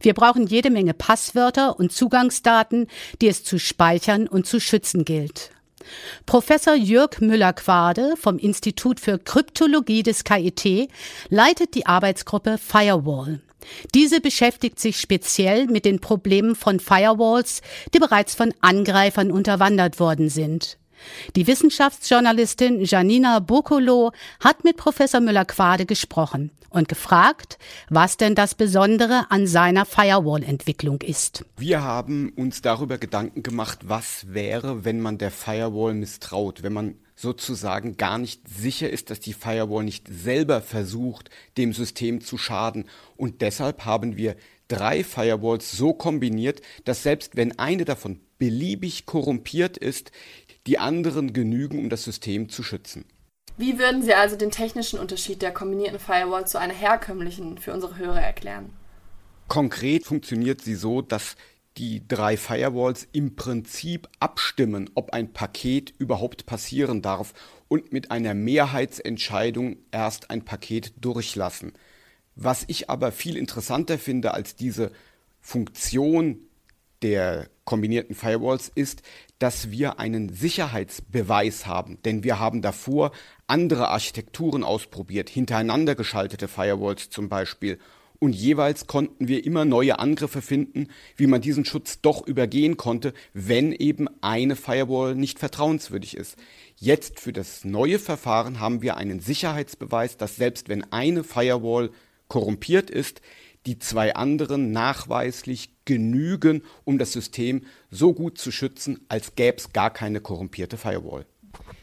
Wir 0.00 0.14
brauchen 0.14 0.46
jede 0.46 0.70
Menge 0.70 0.94
Passwörter 0.94 1.78
und 1.78 1.92
Zugangsdaten, 1.92 2.86
die 3.20 3.28
es 3.28 3.44
zu 3.44 3.58
speichern 3.58 4.26
und 4.28 4.46
zu 4.46 4.60
schützen 4.60 5.04
gilt. 5.04 5.53
Professor 6.26 6.74
Jörg 6.74 7.20
Müller-Quade 7.20 8.14
vom 8.16 8.38
Institut 8.38 9.00
für 9.00 9.18
Kryptologie 9.18 10.02
des 10.02 10.24
KIT 10.24 10.88
leitet 11.28 11.74
die 11.74 11.86
Arbeitsgruppe 11.86 12.58
Firewall. 12.58 13.40
Diese 13.94 14.20
beschäftigt 14.20 14.78
sich 14.78 14.98
speziell 14.98 15.66
mit 15.66 15.84
den 15.84 16.00
Problemen 16.00 16.54
von 16.54 16.80
Firewalls, 16.80 17.62
die 17.94 17.98
bereits 17.98 18.34
von 18.34 18.52
Angreifern 18.60 19.30
unterwandert 19.30 20.00
worden 20.00 20.28
sind. 20.28 20.78
Die 21.36 21.46
Wissenschaftsjournalistin 21.46 22.84
Janina 22.84 23.40
Bokolo 23.40 24.12
hat 24.40 24.64
mit 24.64 24.76
Professor 24.76 25.20
Müller-Quade 25.20 25.86
gesprochen 25.86 26.50
und 26.74 26.88
gefragt, 26.88 27.58
was 27.88 28.16
denn 28.16 28.34
das 28.34 28.54
Besondere 28.54 29.26
an 29.30 29.46
seiner 29.46 29.86
Firewall-Entwicklung 29.86 31.00
ist. 31.02 31.44
Wir 31.56 31.82
haben 31.82 32.30
uns 32.36 32.62
darüber 32.62 32.98
Gedanken 32.98 33.42
gemacht, 33.42 33.80
was 33.84 34.26
wäre, 34.34 34.84
wenn 34.84 35.00
man 35.00 35.18
der 35.18 35.30
Firewall 35.30 35.94
misstraut, 35.94 36.62
wenn 36.62 36.72
man 36.72 36.96
sozusagen 37.16 37.96
gar 37.96 38.18
nicht 38.18 38.48
sicher 38.48 38.90
ist, 38.90 39.10
dass 39.10 39.20
die 39.20 39.34
Firewall 39.34 39.84
nicht 39.84 40.08
selber 40.08 40.60
versucht, 40.60 41.30
dem 41.56 41.72
System 41.72 42.20
zu 42.20 42.38
schaden. 42.38 42.86
Und 43.16 43.40
deshalb 43.40 43.84
haben 43.84 44.16
wir 44.16 44.34
drei 44.66 45.04
Firewalls 45.04 45.72
so 45.72 45.92
kombiniert, 45.92 46.60
dass 46.84 47.02
selbst 47.02 47.36
wenn 47.36 47.58
eine 47.58 47.84
davon 47.84 48.20
beliebig 48.38 49.06
korrumpiert 49.06 49.76
ist, 49.76 50.10
die 50.66 50.78
anderen 50.78 51.32
genügen, 51.32 51.78
um 51.78 51.90
das 51.90 52.04
System 52.04 52.48
zu 52.48 52.62
schützen. 52.62 53.04
Wie 53.56 53.78
würden 53.78 54.02
Sie 54.02 54.14
also 54.14 54.36
den 54.36 54.50
technischen 54.50 54.98
Unterschied 54.98 55.42
der 55.42 55.52
kombinierten 55.52 56.00
Firewall 56.00 56.46
zu 56.46 56.58
einer 56.58 56.74
herkömmlichen 56.74 57.58
für 57.58 57.72
unsere 57.72 57.96
Hörer 57.96 58.20
erklären? 58.20 58.70
Konkret 59.46 60.04
funktioniert 60.04 60.62
sie 60.62 60.74
so, 60.74 61.02
dass 61.02 61.36
die 61.76 62.06
drei 62.06 62.36
Firewalls 62.36 63.06
im 63.12 63.36
Prinzip 63.36 64.08
abstimmen, 64.20 64.90
ob 64.94 65.12
ein 65.12 65.32
Paket 65.32 65.92
überhaupt 65.98 66.46
passieren 66.46 67.02
darf 67.02 67.34
und 67.68 67.92
mit 67.92 68.10
einer 68.10 68.34
Mehrheitsentscheidung 68.34 69.76
erst 69.90 70.30
ein 70.30 70.44
Paket 70.44 70.92
durchlassen. 71.00 71.72
Was 72.36 72.64
ich 72.66 72.90
aber 72.90 73.12
viel 73.12 73.36
interessanter 73.36 73.98
finde 73.98 74.34
als 74.34 74.56
diese 74.56 74.92
Funktion 75.40 76.46
der 77.04 77.48
kombinierten 77.64 78.16
Firewalls 78.16 78.72
ist, 78.74 79.02
dass 79.38 79.70
wir 79.70 79.98
einen 80.00 80.30
Sicherheitsbeweis 80.34 81.66
haben, 81.66 81.98
denn 82.04 82.24
wir 82.24 82.40
haben 82.40 82.62
davor 82.62 83.12
andere 83.46 83.88
Architekturen 83.88 84.64
ausprobiert, 84.64 85.28
hintereinander 85.28 85.94
geschaltete 85.94 86.48
Firewalls 86.48 87.10
zum 87.10 87.28
Beispiel, 87.28 87.78
und 88.20 88.32
jeweils 88.34 88.86
konnten 88.86 89.28
wir 89.28 89.44
immer 89.44 89.66
neue 89.66 89.98
Angriffe 89.98 90.40
finden, 90.40 90.88
wie 91.14 91.26
man 91.26 91.42
diesen 91.42 91.66
Schutz 91.66 92.00
doch 92.00 92.26
übergehen 92.26 92.78
konnte, 92.78 93.12
wenn 93.34 93.72
eben 93.72 94.08
eine 94.22 94.56
Firewall 94.56 95.14
nicht 95.14 95.38
vertrauenswürdig 95.38 96.16
ist. 96.16 96.36
Jetzt 96.76 97.20
für 97.20 97.34
das 97.34 97.64
neue 97.64 97.98
Verfahren 97.98 98.60
haben 98.60 98.80
wir 98.80 98.96
einen 98.96 99.20
Sicherheitsbeweis, 99.20 100.16
dass 100.16 100.36
selbst 100.36 100.70
wenn 100.70 100.90
eine 100.90 101.22
Firewall 101.22 101.90
korrumpiert 102.28 102.88
ist, 102.88 103.20
die 103.66 103.78
zwei 103.78 104.14
anderen 104.14 104.72
nachweislich 104.72 105.70
genügen, 105.84 106.62
um 106.84 106.98
das 106.98 107.12
System 107.12 107.62
so 107.90 108.12
gut 108.12 108.38
zu 108.38 108.50
schützen, 108.50 109.00
als 109.08 109.34
gäbe 109.34 109.56
es 109.58 109.72
gar 109.72 109.90
keine 109.90 110.20
korrumpierte 110.20 110.76
Firewall. 110.76 111.26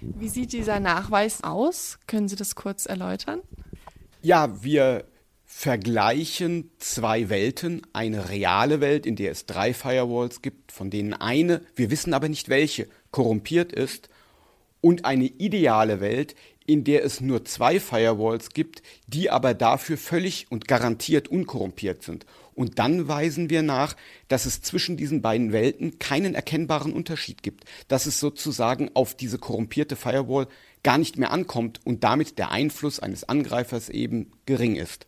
Wie 0.02 0.30
sieht 0.30 0.54
dieser 0.54 0.80
Nachweis 0.80 1.44
aus? 1.44 2.00
Können 2.08 2.28
Sie 2.28 2.36
das 2.36 2.56
kurz 2.56 2.86
erläutern? 2.86 3.42
Ja, 4.22 4.64
wir 4.64 5.06
vergleichen 5.46 6.72
zwei 6.80 7.30
Welten. 7.30 7.82
Eine 7.94 8.30
reale 8.30 8.82
Welt, 8.82 9.06
in 9.06 9.16
der 9.16 9.32
es 9.32 9.46
drei 9.46 9.74
Firewalls 9.74 10.42
gibt, 10.42 10.72
von 10.72 10.90
denen 10.90 11.14
eine, 11.14 11.62
wir 11.76 11.92
wissen 11.92 12.14
aber 12.14 12.30
nicht 12.30 12.50
welche, 12.50 12.88
korrumpiert 13.12 13.72
ist, 13.74 14.10
und 14.82 15.06
eine 15.06 15.26
ideale 15.26 16.00
Welt, 16.02 16.36
in 16.72 16.86
der 16.86 17.04
es 17.04 17.20
nur 17.20 17.44
zwei 17.44 17.82
Firewalls 17.82 18.52
gibt, 18.52 18.82
die 19.06 19.30
aber 19.30 19.54
dafür 19.54 19.98
völlig 19.98 20.48
und 20.50 20.70
garantiert 20.70 21.28
unkorrumpiert 21.28 22.02
sind. 22.02 22.26
Und 22.56 22.80
dann 22.80 23.10
weisen 23.10 23.50
wir 23.50 23.62
nach, 23.62 23.98
dass 24.30 24.46
es 24.46 24.62
zwischen 24.62 24.96
diesen 24.96 25.22
beiden 25.22 25.52
Welten 25.52 26.00
keinen 26.00 26.34
erkennbaren 26.34 26.94
Unterschied 26.94 27.44
gibt, 27.44 27.66
dass 27.90 28.06
es 28.06 28.22
sozusagen 28.22 28.90
auf 28.94 29.16
diese 29.16 29.38
korrumpierte 29.38 29.98
Firewall 29.98 30.48
gar 30.82 30.98
nicht 30.98 31.18
mehr 31.18 31.32
ankommt 31.32 31.82
und 31.84 32.06
damit 32.06 32.38
der 32.38 32.52
Einfluss 32.52 33.02
eines 33.02 33.28
Angreifers 33.28 33.90
eben 33.90 34.32
gering 34.46 34.78
ist. 34.78 35.08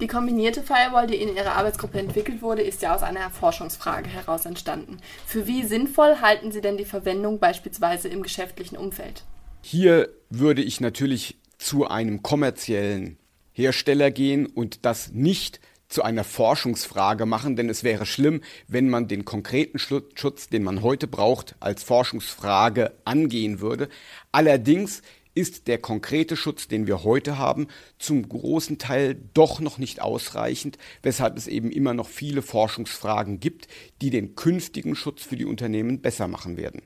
Die 0.00 0.08
kombinierte 0.08 0.64
Firewall, 0.64 1.06
die 1.06 1.14
in 1.14 1.36
Ihrer 1.36 1.54
Arbeitsgruppe 1.54 2.00
entwickelt 2.00 2.42
wurde, 2.42 2.62
ist 2.62 2.82
ja 2.82 2.92
aus 2.92 3.04
einer 3.04 3.30
Forschungsfrage 3.30 4.10
heraus 4.10 4.46
entstanden. 4.46 4.98
Für 5.26 5.46
wie 5.46 5.62
sinnvoll 5.62 6.16
halten 6.20 6.50
Sie 6.50 6.60
denn 6.60 6.76
die 6.76 6.84
Verwendung 6.84 7.38
beispielsweise 7.38 8.08
im 8.08 8.24
geschäftlichen 8.24 8.76
Umfeld? 8.76 9.22
Hier 9.68 10.10
würde 10.30 10.62
ich 10.62 10.80
natürlich 10.80 11.38
zu 11.58 11.88
einem 11.88 12.22
kommerziellen 12.22 13.18
Hersteller 13.50 14.12
gehen 14.12 14.46
und 14.46 14.84
das 14.84 15.10
nicht 15.10 15.58
zu 15.88 16.04
einer 16.04 16.22
Forschungsfrage 16.22 17.26
machen, 17.26 17.56
denn 17.56 17.68
es 17.68 17.82
wäre 17.82 18.06
schlimm, 18.06 18.42
wenn 18.68 18.88
man 18.88 19.08
den 19.08 19.24
konkreten 19.24 19.80
Schutz, 19.80 20.48
den 20.48 20.62
man 20.62 20.82
heute 20.82 21.08
braucht, 21.08 21.56
als 21.58 21.82
Forschungsfrage 21.82 22.92
angehen 23.04 23.58
würde. 23.58 23.88
Allerdings 24.30 25.02
ist 25.34 25.66
der 25.66 25.78
konkrete 25.78 26.36
Schutz, 26.36 26.68
den 26.68 26.86
wir 26.86 27.02
heute 27.02 27.36
haben, 27.36 27.66
zum 27.98 28.28
großen 28.28 28.78
Teil 28.78 29.16
doch 29.34 29.58
noch 29.58 29.78
nicht 29.78 30.00
ausreichend, 30.00 30.78
weshalb 31.02 31.36
es 31.36 31.48
eben 31.48 31.72
immer 31.72 31.92
noch 31.92 32.08
viele 32.08 32.42
Forschungsfragen 32.42 33.40
gibt, 33.40 33.66
die 34.00 34.10
den 34.10 34.36
künftigen 34.36 34.94
Schutz 34.94 35.24
für 35.24 35.34
die 35.34 35.44
Unternehmen 35.44 36.02
besser 36.02 36.28
machen 36.28 36.56
werden. 36.56 36.82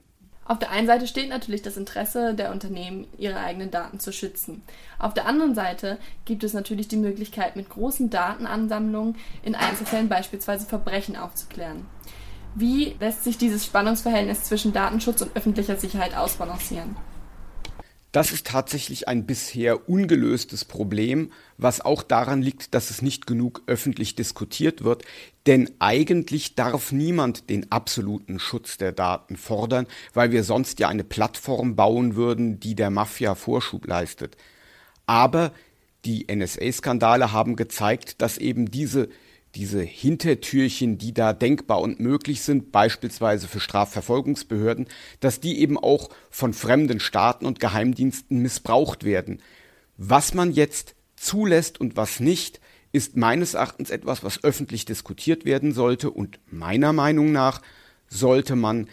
Auf 0.51 0.59
der 0.59 0.73
einen 0.73 0.89
Seite 0.89 1.07
steht 1.07 1.29
natürlich 1.29 1.63
das 1.63 1.77
Interesse 1.77 2.35
der 2.35 2.51
Unternehmen, 2.51 3.07
ihre 3.17 3.39
eigenen 3.39 3.71
Daten 3.71 4.01
zu 4.01 4.13
schützen. 4.13 4.63
Auf 4.99 5.15
der 5.15 5.27
anderen 5.27 5.55
Seite 5.55 5.97
gibt 6.25 6.43
es 6.43 6.55
natürlich 6.55 6.89
die 6.89 6.97
Möglichkeit, 6.97 7.55
mit 7.55 7.71
großen 7.71 8.11
Datenansammlungen 8.11 9.15
in 9.45 9.55
Einzelfällen 9.55 10.09
beispielsweise 10.09 10.67
Verbrechen 10.67 11.15
aufzuklären. 11.15 11.87
Wie 12.57 12.97
lässt 12.99 13.23
sich 13.23 13.39
dieses 13.39 13.65
Spannungsverhältnis 13.65 14.43
zwischen 14.43 14.73
Datenschutz 14.73 15.23
und 15.23 15.37
öffentlicher 15.37 15.77
Sicherheit 15.77 16.17
ausbalancieren? 16.17 16.97
Das 18.13 18.33
ist 18.33 18.49
tatsächlich 18.49 19.07
ein 19.07 19.25
bisher 19.25 19.89
ungelöstes 19.89 20.65
Problem, 20.65 21.31
was 21.59 21.81
auch 21.81 22.03
daran 22.03 22.43
liegt, 22.43 22.75
dass 22.75 22.91
es 22.91 23.03
nicht 23.03 23.27
genug 23.27 23.63
öffentlich 23.67 24.17
diskutiert 24.17 24.83
wird. 24.83 25.05
Denn 25.47 25.71
eigentlich 25.79 26.57
darf 26.57 26.91
niemand 26.91 27.49
den 27.51 27.71
absoluten 27.71 28.41
Schutz 28.41 28.79
der 28.79 28.91
Daten 28.91 29.37
fordern, 29.37 29.87
weil 30.13 30.33
wir 30.33 30.43
sonst 30.43 30.81
ja 30.81 30.89
eine 30.89 31.05
Plattform 31.05 31.77
bauen 31.77 32.17
würden, 32.17 32.59
die 32.59 32.75
der 32.75 32.91
Mafia 32.91 33.37
Vorschub 33.37 33.87
leistet. 33.87 34.37
Aber 35.07 35.53
die 36.05 36.27
NSA-Skandale 36.35 37.31
haben 37.31 37.55
gezeigt, 37.55 38.21
dass 38.23 38.39
eben 38.39 38.73
diese 38.73 39.09
diese 39.55 39.83
Hintertürchen, 39.83 40.99
die 40.99 41.13
da 41.13 41.33
denkbar 41.33 41.81
und 41.81 42.01
möglich 42.01 42.43
sind, 42.43 42.73
beispielsweise 42.73 43.49
für 43.49 43.61
Strafverfolgungsbehörden, 43.61 44.87
dass 45.19 45.41
die 45.41 45.61
eben 45.61 45.77
auch 45.77 46.11
von 46.31 46.53
fremden 46.53 47.01
Staaten 47.01 47.47
und 47.47 47.61
Geheimdiensten 47.61 48.41
missbraucht 48.41 49.05
werden. 49.05 49.43
Was 49.97 50.35
man 50.35 50.53
jetzt 50.53 50.95
zulässt 51.17 51.81
und 51.81 51.97
was 51.97 52.21
nicht, 52.21 52.61
ist 52.93 53.17
meines 53.17 53.55
Erachtens 53.55 53.91
etwas, 53.91 54.25
was 54.25 54.43
öffentlich 54.43 54.85
diskutiert 54.85 55.45
werden 55.45 55.73
sollte 55.73 56.11
und 56.11 56.41
meiner 56.51 56.93
Meinung 56.93 57.33
nach 57.33 57.63
sollte 58.09 58.57
man 58.57 58.89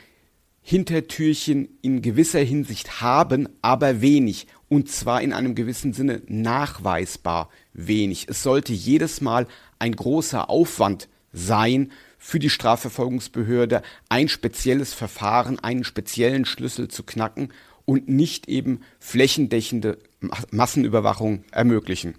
Hintertürchen 0.61 1.69
in 1.81 2.01
gewisser 2.01 2.41
Hinsicht 2.41 2.99
haben, 2.99 3.47
aber 3.61 4.01
wenig. 4.01 4.47
Und 4.67 4.91
zwar 4.91 5.21
in 5.21 5.31
einem 5.31 5.55
gewissen 5.55 5.93
Sinne 5.93 6.21
nachweisbar 6.27 7.49
wenig. 7.71 8.27
Es 8.27 8.43
sollte 8.43 8.73
jedes 8.73 9.21
Mal 9.21 9.47
ein 9.79 9.95
großer 9.95 10.49
Aufwand 10.49 11.07
sein, 11.33 11.91
für 12.17 12.39
die 12.39 12.49
Strafverfolgungsbehörde 12.49 13.81
ein 14.09 14.27
spezielles 14.27 14.93
Verfahren, 14.93 15.59
einen 15.59 15.83
speziellen 15.83 16.45
Schlüssel 16.45 16.87
zu 16.87 17.03
knacken 17.03 17.53
und 17.85 18.09
nicht 18.09 18.49
eben 18.49 18.81
flächendeckende 18.99 19.99
Massenüberwachung 20.51 21.45
ermöglichen. 21.51 22.15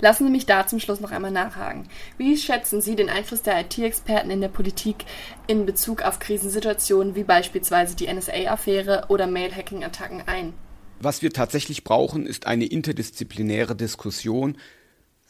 Lassen 0.00 0.26
Sie 0.26 0.30
mich 0.30 0.44
da 0.44 0.66
zum 0.66 0.80
Schluss 0.80 1.00
noch 1.00 1.12
einmal 1.12 1.30
nachhaken. 1.30 1.88
Wie 2.18 2.36
schätzen 2.36 2.82
Sie 2.82 2.96
den 2.96 3.08
Einfluss 3.08 3.42
der 3.42 3.60
IT-Experten 3.60 4.30
in 4.30 4.40
der 4.40 4.48
Politik 4.48 5.06
in 5.46 5.64
Bezug 5.64 6.02
auf 6.02 6.18
Krisensituationen 6.18 7.14
wie 7.14 7.24
beispielsweise 7.24 7.96
die 7.96 8.12
NSA-Affäre 8.12 9.06
oder 9.08 9.26
Mail-Hacking-Attacken 9.26 10.24
ein? 10.26 10.52
Was 11.00 11.22
wir 11.22 11.30
tatsächlich 11.30 11.84
brauchen, 11.84 12.26
ist 12.26 12.46
eine 12.46 12.66
interdisziplinäre 12.66 13.76
Diskussion 13.76 14.58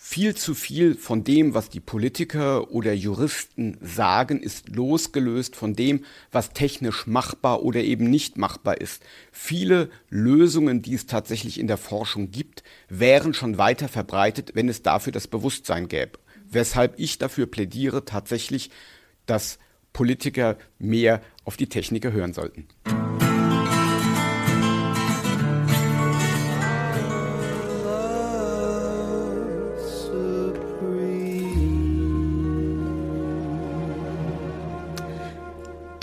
viel 0.07 0.35
zu 0.35 0.55
viel 0.55 0.97
von 0.97 1.25
dem, 1.25 1.55
was 1.55 1.71
die 1.71 1.81
Politiker 1.81 2.71
oder 2.71 2.93
Juristen 2.93 3.79
sagen, 3.81 4.43
ist 4.43 4.69
losgelöst 4.69 5.57
von 5.57 5.75
dem, 5.75 6.05
was 6.31 6.51
technisch 6.51 7.07
machbar 7.07 7.63
oder 7.63 7.81
eben 7.81 8.11
nicht 8.11 8.37
machbar 8.37 8.83
ist. 8.83 9.03
Viele 9.33 9.89
Lösungen, 10.11 10.83
die 10.83 10.93
es 10.93 11.07
tatsächlich 11.07 11.59
in 11.59 11.69
der 11.69 11.79
Forschung 11.79 12.31
gibt, 12.31 12.63
wären 12.91 13.33
schon 13.33 13.57
weiter 13.57 13.89
verbreitet, 13.89 14.51
wenn 14.53 14.69
es 14.69 14.83
dafür 14.83 15.11
das 15.11 15.27
Bewusstsein 15.27 15.89
gäbe. 15.89 16.19
Weshalb 16.51 16.99
ich 16.99 17.17
dafür 17.17 17.47
plädiere, 17.47 18.05
tatsächlich, 18.05 18.71
dass 19.25 19.59
Politiker 19.95 20.59
mehr 20.79 21.23
auf 21.45 21.57
die 21.57 21.71
Techniker 21.71 22.13
hören 22.13 22.35
sollten. 22.35 22.69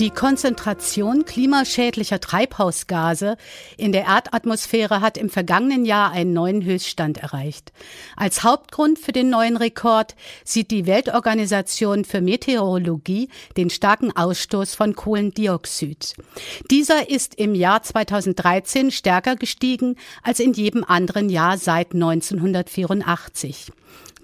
Die 0.01 0.09
Konzentration 0.09 1.25
klimaschädlicher 1.25 2.19
Treibhausgase 2.19 3.37
in 3.77 3.91
der 3.91 4.05
Erdatmosphäre 4.05 4.99
hat 4.99 5.15
im 5.15 5.29
vergangenen 5.29 5.85
Jahr 5.85 6.09
einen 6.09 6.33
neuen 6.33 6.65
Höchststand 6.65 7.19
erreicht. 7.19 7.71
Als 8.15 8.43
Hauptgrund 8.43 8.97
für 8.97 9.11
den 9.11 9.29
neuen 9.29 9.57
Rekord 9.57 10.15
sieht 10.43 10.71
die 10.71 10.87
Weltorganisation 10.87 12.03
für 12.03 12.19
Meteorologie 12.19 13.29
den 13.57 13.69
starken 13.69 14.11
Ausstoß 14.11 14.73
von 14.73 14.95
Kohlendioxid. 14.95 16.15
Dieser 16.71 17.07
ist 17.11 17.35
im 17.35 17.53
Jahr 17.53 17.83
2013 17.83 18.89
stärker 18.89 19.35
gestiegen 19.35 19.97
als 20.23 20.39
in 20.39 20.53
jedem 20.53 20.83
anderen 20.83 21.29
Jahr 21.29 21.59
seit 21.59 21.93
1984. 21.93 23.71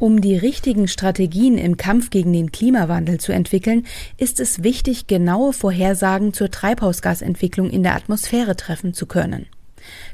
Um 0.00 0.20
die 0.20 0.36
richtigen 0.36 0.88
Strategien 0.88 1.56
im 1.56 1.76
Kampf 1.76 2.10
gegen 2.10 2.32
den 2.32 2.50
Klimawandel 2.50 3.20
zu 3.20 3.30
entwickeln, 3.32 3.86
ist 4.18 4.40
es 4.40 4.64
wichtig, 4.64 5.06
genaue 5.06 5.52
Vorhersagen 5.52 6.32
zur 6.32 6.50
Treibhausgasentwicklung 6.50 7.70
in 7.70 7.84
der 7.84 7.94
Atmosphäre 7.94 8.56
treffen 8.56 8.92
zu 8.92 9.06
können. 9.06 9.46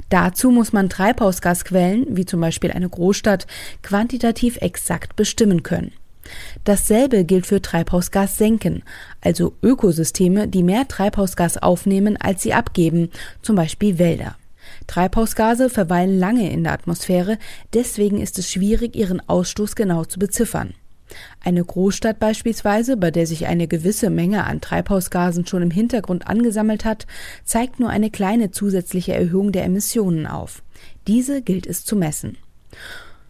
Dazu 0.09 0.51
muss 0.51 0.73
man 0.73 0.89
Treibhausgasquellen, 0.89 2.05
wie 2.09 2.25
zum 2.25 2.41
Beispiel 2.41 2.71
eine 2.71 2.89
Großstadt, 2.89 3.47
quantitativ 3.81 4.57
exakt 4.57 5.15
bestimmen 5.15 5.63
können. 5.63 5.93
Dasselbe 6.63 7.25
gilt 7.25 7.45
für 7.45 7.61
Treibhausgassenken, 7.61 8.83
also 9.21 9.53
Ökosysteme, 9.61 10.47
die 10.47 10.63
mehr 10.63 10.87
Treibhausgas 10.87 11.57
aufnehmen, 11.57 12.17
als 12.17 12.43
sie 12.43 12.53
abgeben, 12.53 13.09
zum 13.41 13.55
Beispiel 13.55 13.97
Wälder. 13.97 14.35
Treibhausgase 14.87 15.69
verweilen 15.69 16.19
lange 16.19 16.51
in 16.51 16.63
der 16.63 16.73
Atmosphäre, 16.73 17.37
deswegen 17.73 18.21
ist 18.21 18.37
es 18.39 18.51
schwierig, 18.51 18.95
ihren 18.95 19.27
Ausstoß 19.27 19.75
genau 19.75 20.05
zu 20.05 20.19
beziffern. 20.19 20.73
Eine 21.43 21.63
Großstadt 21.63 22.19
beispielsweise, 22.19 22.97
bei 22.97 23.11
der 23.11 23.27
sich 23.27 23.47
eine 23.47 23.67
gewisse 23.67 24.09
Menge 24.09 24.45
an 24.45 24.61
Treibhausgasen 24.61 25.45
schon 25.45 25.61
im 25.61 25.71
Hintergrund 25.71 26.27
angesammelt 26.27 26.85
hat, 26.85 27.07
zeigt 27.43 27.79
nur 27.79 27.89
eine 27.89 28.09
kleine 28.09 28.51
zusätzliche 28.51 29.13
Erhöhung 29.13 29.51
der 29.51 29.63
Emissionen 29.65 30.27
auf. 30.27 30.63
Diese 31.07 31.41
gilt 31.41 31.67
es 31.67 31.85
zu 31.85 31.95
messen. 31.95 32.37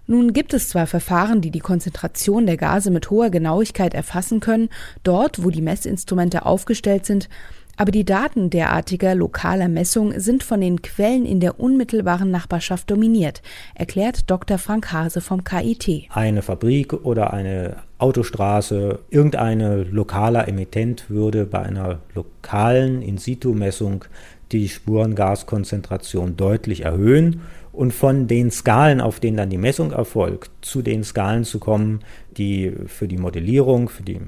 Nun 0.07 0.33
gibt 0.33 0.53
es 0.53 0.67
zwar 0.67 0.87
Verfahren, 0.87 1.39
die 1.41 1.51
die 1.51 1.59
Konzentration 1.59 2.45
der 2.45 2.57
Gase 2.57 2.91
mit 2.91 3.09
hoher 3.09 3.29
Genauigkeit 3.29 3.93
erfassen 3.93 4.41
können, 4.41 4.69
dort, 5.03 5.43
wo 5.43 5.51
die 5.51 5.61
Messinstrumente 5.61 6.45
aufgestellt 6.45 7.05
sind, 7.05 7.29
Aber 7.77 7.91
die 7.91 8.05
Daten 8.05 8.49
derartiger 8.49 9.15
lokaler 9.15 9.67
Messungen 9.67 10.19
sind 10.19 10.43
von 10.43 10.61
den 10.61 10.81
Quellen 10.81 11.25
in 11.25 11.39
der 11.39 11.59
unmittelbaren 11.59 12.29
Nachbarschaft 12.29 12.91
dominiert, 12.91 13.41
erklärt 13.75 14.29
Dr. 14.29 14.57
Frank 14.57 14.91
Hase 14.91 15.21
vom 15.21 15.43
KIT. 15.43 16.07
Eine 16.09 16.41
Fabrik 16.41 16.93
oder 16.93 17.33
eine 17.33 17.77
Autostraße, 17.97 18.99
irgendeine 19.09 19.83
lokaler 19.83 20.47
Emittent 20.47 21.09
würde 21.09 21.45
bei 21.45 21.59
einer 21.59 21.99
lokalen 22.13 23.01
In-situ-Messung 23.01 24.05
die 24.51 24.67
Spurengaskonzentration 24.67 26.35
deutlich 26.35 26.83
erhöhen 26.83 27.41
und 27.73 27.93
von 27.93 28.27
den 28.27 28.51
Skalen, 28.51 29.01
auf 29.01 29.19
denen 29.19 29.37
dann 29.37 29.49
die 29.49 29.57
Messung 29.57 29.91
erfolgt, 29.91 30.51
zu 30.61 30.81
den 30.81 31.03
Skalen 31.03 31.43
zu 31.43 31.59
kommen, 31.59 32.01
die 32.37 32.71
für 32.87 33.07
die 33.07 33.17
Modellierung, 33.17 33.89
für 33.89 34.03
die 34.03 34.19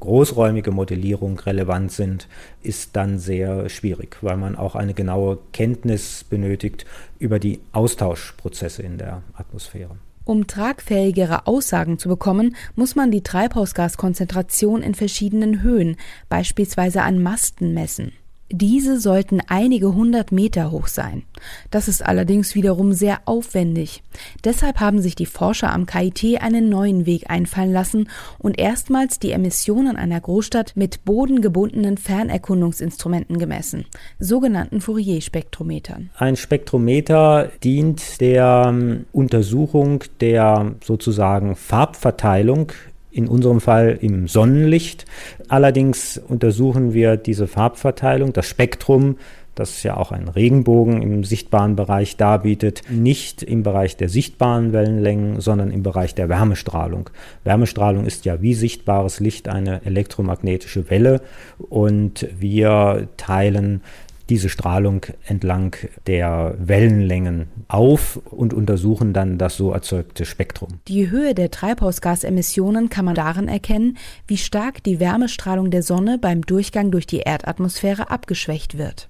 großräumige 0.00 0.70
Modellierung 0.70 1.38
relevant 1.40 1.92
sind, 1.92 2.28
ist 2.62 2.96
dann 2.96 3.18
sehr 3.18 3.68
schwierig, 3.68 4.18
weil 4.20 4.36
man 4.36 4.56
auch 4.56 4.76
eine 4.76 4.94
genaue 4.94 5.38
Kenntnis 5.52 6.24
benötigt 6.28 6.84
über 7.18 7.38
die 7.38 7.60
Austauschprozesse 7.72 8.82
in 8.82 8.98
der 8.98 9.22
Atmosphäre. 9.34 9.96
Um 10.24 10.46
tragfähigere 10.46 11.48
Aussagen 11.48 11.98
zu 11.98 12.08
bekommen, 12.08 12.54
muss 12.76 12.94
man 12.94 13.10
die 13.10 13.22
Treibhausgaskonzentration 13.22 14.82
in 14.82 14.94
verschiedenen 14.94 15.62
Höhen, 15.62 15.96
beispielsweise 16.28 17.02
an 17.02 17.20
Masten, 17.20 17.74
messen. 17.74 18.12
Diese 18.54 19.00
sollten 19.00 19.40
einige 19.46 19.94
hundert 19.94 20.30
Meter 20.30 20.70
hoch 20.70 20.86
sein. 20.86 21.22
Das 21.70 21.88
ist 21.88 22.04
allerdings 22.04 22.54
wiederum 22.54 22.92
sehr 22.92 23.20
aufwendig. 23.24 24.02
Deshalb 24.44 24.78
haben 24.78 25.00
sich 25.00 25.14
die 25.14 25.24
Forscher 25.24 25.72
am 25.72 25.86
KIT 25.86 26.42
einen 26.42 26.68
neuen 26.68 27.06
Weg 27.06 27.30
einfallen 27.30 27.72
lassen 27.72 28.10
und 28.38 28.58
erstmals 28.58 29.18
die 29.18 29.32
Emissionen 29.32 29.96
einer 29.96 30.20
Großstadt 30.20 30.72
mit 30.76 31.06
bodengebundenen 31.06 31.96
Fernerkundungsinstrumenten 31.96 33.38
gemessen, 33.38 33.86
sogenannten 34.18 34.82
Fourier-Spektrometern. 34.82 36.10
Ein 36.18 36.36
Spektrometer 36.36 37.50
dient 37.64 38.20
der 38.20 38.66
ähm, 38.68 39.06
Untersuchung 39.12 40.04
der 40.20 40.74
sozusagen 40.84 41.56
Farbverteilung 41.56 42.72
in 43.12 43.28
unserem 43.28 43.60
Fall 43.60 43.98
im 44.00 44.28
Sonnenlicht. 44.28 45.04
Allerdings 45.48 46.18
untersuchen 46.18 46.94
wir 46.94 47.16
diese 47.16 47.46
Farbverteilung, 47.46 48.32
das 48.32 48.46
Spektrum, 48.46 49.16
das 49.54 49.82
ja 49.82 49.96
auch 49.96 50.12
einen 50.12 50.28
Regenbogen 50.28 51.02
im 51.02 51.24
sichtbaren 51.24 51.76
Bereich 51.76 52.16
darbietet, 52.16 52.82
nicht 52.88 53.42
im 53.42 53.62
Bereich 53.62 53.96
der 53.96 54.08
sichtbaren 54.08 54.72
Wellenlängen, 54.72 55.40
sondern 55.40 55.70
im 55.70 55.82
Bereich 55.82 56.14
der 56.14 56.28
Wärmestrahlung. 56.30 57.10
Wärmestrahlung 57.44 58.06
ist 58.06 58.24
ja 58.24 58.40
wie 58.40 58.54
sichtbares 58.54 59.20
Licht 59.20 59.48
eine 59.48 59.84
elektromagnetische 59.84 60.88
Welle 60.88 61.20
und 61.58 62.26
wir 62.38 63.08
teilen 63.18 63.82
diese 64.28 64.48
Strahlung 64.48 65.06
entlang 65.26 65.76
der 66.06 66.54
Wellenlängen 66.58 67.48
auf 67.68 68.16
und 68.16 68.54
untersuchen 68.54 69.12
dann 69.12 69.38
das 69.38 69.56
so 69.56 69.72
erzeugte 69.72 70.24
Spektrum. 70.24 70.80
Die 70.88 71.10
Höhe 71.10 71.34
der 71.34 71.50
Treibhausgasemissionen 71.50 72.88
kann 72.88 73.04
man 73.04 73.14
darin 73.14 73.48
erkennen, 73.48 73.98
wie 74.26 74.36
stark 74.38 74.82
die 74.82 75.00
Wärmestrahlung 75.00 75.70
der 75.70 75.82
Sonne 75.82 76.18
beim 76.18 76.42
Durchgang 76.42 76.90
durch 76.90 77.06
die 77.06 77.20
Erdatmosphäre 77.20 78.10
abgeschwächt 78.10 78.78
wird. 78.78 79.08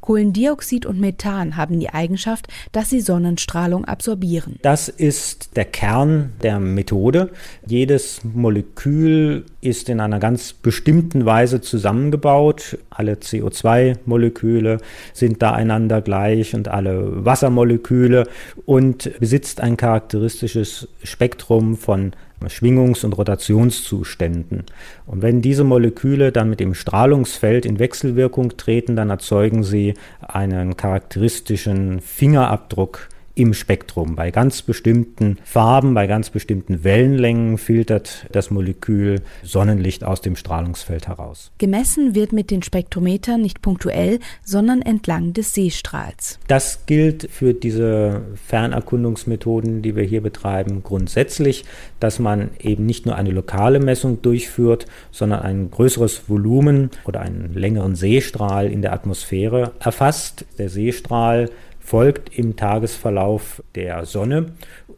Kohlendioxid 0.00 0.86
und 0.86 1.00
Methan 1.00 1.56
haben 1.56 1.80
die 1.80 1.90
Eigenschaft, 1.90 2.46
dass 2.72 2.90
sie 2.90 3.00
Sonnenstrahlung 3.00 3.84
absorbieren. 3.84 4.58
Das 4.62 4.88
ist 4.88 5.56
der 5.56 5.64
Kern 5.64 6.32
der 6.42 6.60
Methode. 6.60 7.30
Jedes 7.66 8.22
Molekül 8.22 9.44
ist 9.60 9.88
in 9.88 10.00
einer 10.00 10.20
ganz 10.20 10.52
bestimmten 10.52 11.26
Weise 11.26 11.60
zusammengebaut. 11.60 12.78
Alle 12.90 13.14
CO2-Moleküle 13.14 14.78
sind 15.12 15.42
da 15.42 15.52
einander 15.52 16.02
gleich 16.02 16.54
und 16.54 16.68
alle 16.68 17.24
Wassermoleküle 17.24 18.28
und 18.64 19.10
besitzt 19.18 19.60
ein 19.60 19.76
charakteristisches 19.76 20.88
Spektrum 21.02 21.76
von 21.76 22.12
Schwingungs- 22.44 23.04
und 23.04 23.14
Rotationszuständen. 23.14 24.64
Und 25.06 25.22
wenn 25.22 25.42
diese 25.42 25.64
Moleküle 25.64 26.32
dann 26.32 26.50
mit 26.50 26.60
dem 26.60 26.74
Strahlungsfeld 26.74 27.64
in 27.66 27.78
Wechselwirkung 27.78 28.56
treten, 28.56 28.96
dann 28.96 29.10
erzeugen 29.10 29.62
sie 29.62 29.94
einen 30.20 30.76
charakteristischen 30.76 32.00
Fingerabdruck 32.00 33.08
im 33.36 33.52
Spektrum. 33.54 34.16
Bei 34.16 34.30
ganz 34.30 34.62
bestimmten 34.62 35.36
Farben, 35.44 35.94
bei 35.94 36.06
ganz 36.06 36.30
bestimmten 36.30 36.82
Wellenlängen 36.82 37.58
filtert 37.58 38.26
das 38.32 38.50
Molekül 38.50 39.20
Sonnenlicht 39.44 40.04
aus 40.04 40.22
dem 40.22 40.36
Strahlungsfeld 40.36 41.06
heraus. 41.06 41.52
Gemessen 41.58 42.14
wird 42.14 42.32
mit 42.32 42.50
den 42.50 42.62
Spektrometern 42.62 43.42
nicht 43.42 43.60
punktuell, 43.60 44.20
sondern 44.42 44.80
entlang 44.80 45.34
des 45.34 45.52
Seestrahls. 45.52 46.38
Das 46.48 46.86
gilt 46.86 47.30
für 47.30 47.52
diese 47.52 48.22
Fernerkundungsmethoden, 48.46 49.82
die 49.82 49.94
wir 49.96 50.04
hier 50.04 50.22
betreiben, 50.22 50.82
grundsätzlich, 50.82 51.66
dass 52.00 52.18
man 52.18 52.50
eben 52.58 52.86
nicht 52.86 53.04
nur 53.04 53.16
eine 53.16 53.30
lokale 53.30 53.80
Messung 53.80 54.22
durchführt, 54.22 54.86
sondern 55.12 55.40
ein 55.40 55.70
größeres 55.70 56.30
Volumen 56.30 56.90
oder 57.04 57.20
einen 57.20 57.52
längeren 57.52 57.96
Seestrahl 57.96 58.72
in 58.72 58.80
der 58.80 58.94
Atmosphäre 58.94 59.72
erfasst. 59.78 60.46
Der 60.56 60.70
Seestrahl 60.70 61.50
folgt 61.86 62.36
im 62.36 62.56
Tagesverlauf 62.56 63.62
der 63.76 64.06
Sonne 64.06 64.46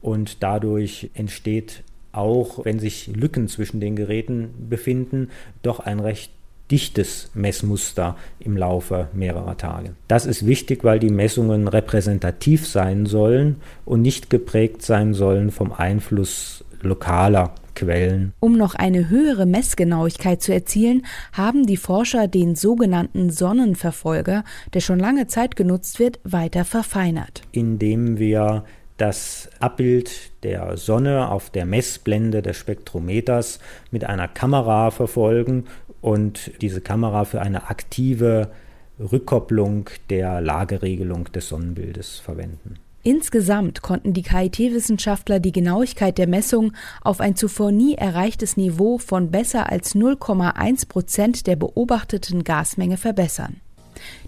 und 0.01 0.43
dadurch 0.43 1.11
entsteht 1.13 1.85
auch, 2.13 2.65
wenn 2.65 2.79
sich 2.79 3.09
Lücken 3.09 3.47
zwischen 3.47 3.79
den 3.79 3.95
Geräten 3.95 4.55
befinden, 4.71 5.29
doch 5.63 5.81
ein 5.81 6.01
recht 6.01 6.33
dichtes 6.71 7.31
Messmuster 7.35 8.17
im 8.41 8.57
Laufe 8.57 9.09
mehrerer 9.13 9.59
Tage. 9.59 9.91
Das 10.07 10.25
ist 10.25 10.47
wichtig, 10.47 10.83
weil 10.83 10.99
die 10.99 11.11
Messungen 11.11 11.69
repräsentativ 11.69 12.67
sein 12.67 13.05
sollen 13.05 13.57
und 13.85 14.01
nicht 14.01 14.31
geprägt 14.31 14.81
sein 14.81 15.13
sollen 15.13 15.51
vom 15.51 15.73
Einfluss 15.73 16.65
lokaler 16.83 17.55
Quellen. 17.75 18.33
Um 18.41 18.57
noch 18.57 18.75
eine 18.75 19.09
höhere 19.09 19.47
Messgenauigkeit 19.47 20.43
zu 20.43 20.53
erzielen, 20.53 21.07
haben 21.33 21.67
die 21.67 21.77
Forscher 21.77 22.27
den 22.27 22.57
sogenannten 22.57 23.31
Sonnenverfolger, 23.31 24.45
der 24.75 24.81
schon 24.81 24.99
lange 24.99 25.29
Zeit 25.29 25.55
genutzt 25.55 26.01
wird, 26.01 26.19
weiter 26.25 26.65
verfeinert. 26.65 27.43
Indem 27.53 28.19
wir 28.19 28.65
das 28.97 29.49
Abbild 29.61 30.43
der 30.43 30.77
Sonne 30.77 31.31
auf 31.31 31.51
der 31.51 31.67
Messblende 31.67 32.43
des 32.43 32.57
Spektrometers 32.57 33.61
mit 33.93 34.05
einer 34.05 34.27
Kamera 34.27 34.91
verfolgen 34.91 35.67
und 36.01 36.51
diese 36.61 36.81
Kamera 36.81 37.25
für 37.25 37.41
eine 37.41 37.71
aktive 37.71 38.51
Rückkopplung 38.99 39.89
der 40.11 40.41
Lageregelung 40.41 41.31
des 41.33 41.49
Sonnenbildes 41.49 42.19
verwenden. 42.19 42.75
Insgesamt 43.09 43.81
konnten 43.81 44.13
die 44.13 44.21
KIT-Wissenschaftler 44.21 45.41
die 45.41 45.51
Genauigkeit 45.51 46.19
der 46.19 46.27
Messung 46.27 46.75
auf 47.01 47.21
ein 47.21 47.37
zuvor 47.37 47.73
nie 47.73 47.95
erreichtes 47.95 48.59
Niveau 48.59 48.99
von 48.99 49.31
besser 49.31 49.73
als 49.73 49.95
0,1 49.95 50.87
Prozent 50.89 51.47
der 51.47 51.57
beobachteten 51.57 52.45
Gasmenge 52.45 52.99
verbessern. 52.99 53.63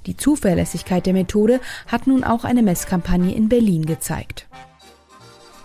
Die 0.07 0.17
Zuverlässigkeit 0.17 1.05
der 1.05 1.13
Methode 1.13 1.61
hat 1.89 2.07
nun 2.07 2.25
auch 2.25 2.45
eine 2.45 2.63
Messkampagne 2.63 3.35
in 3.35 3.51
Berlin 3.51 3.85
gezeigt. 3.85 4.47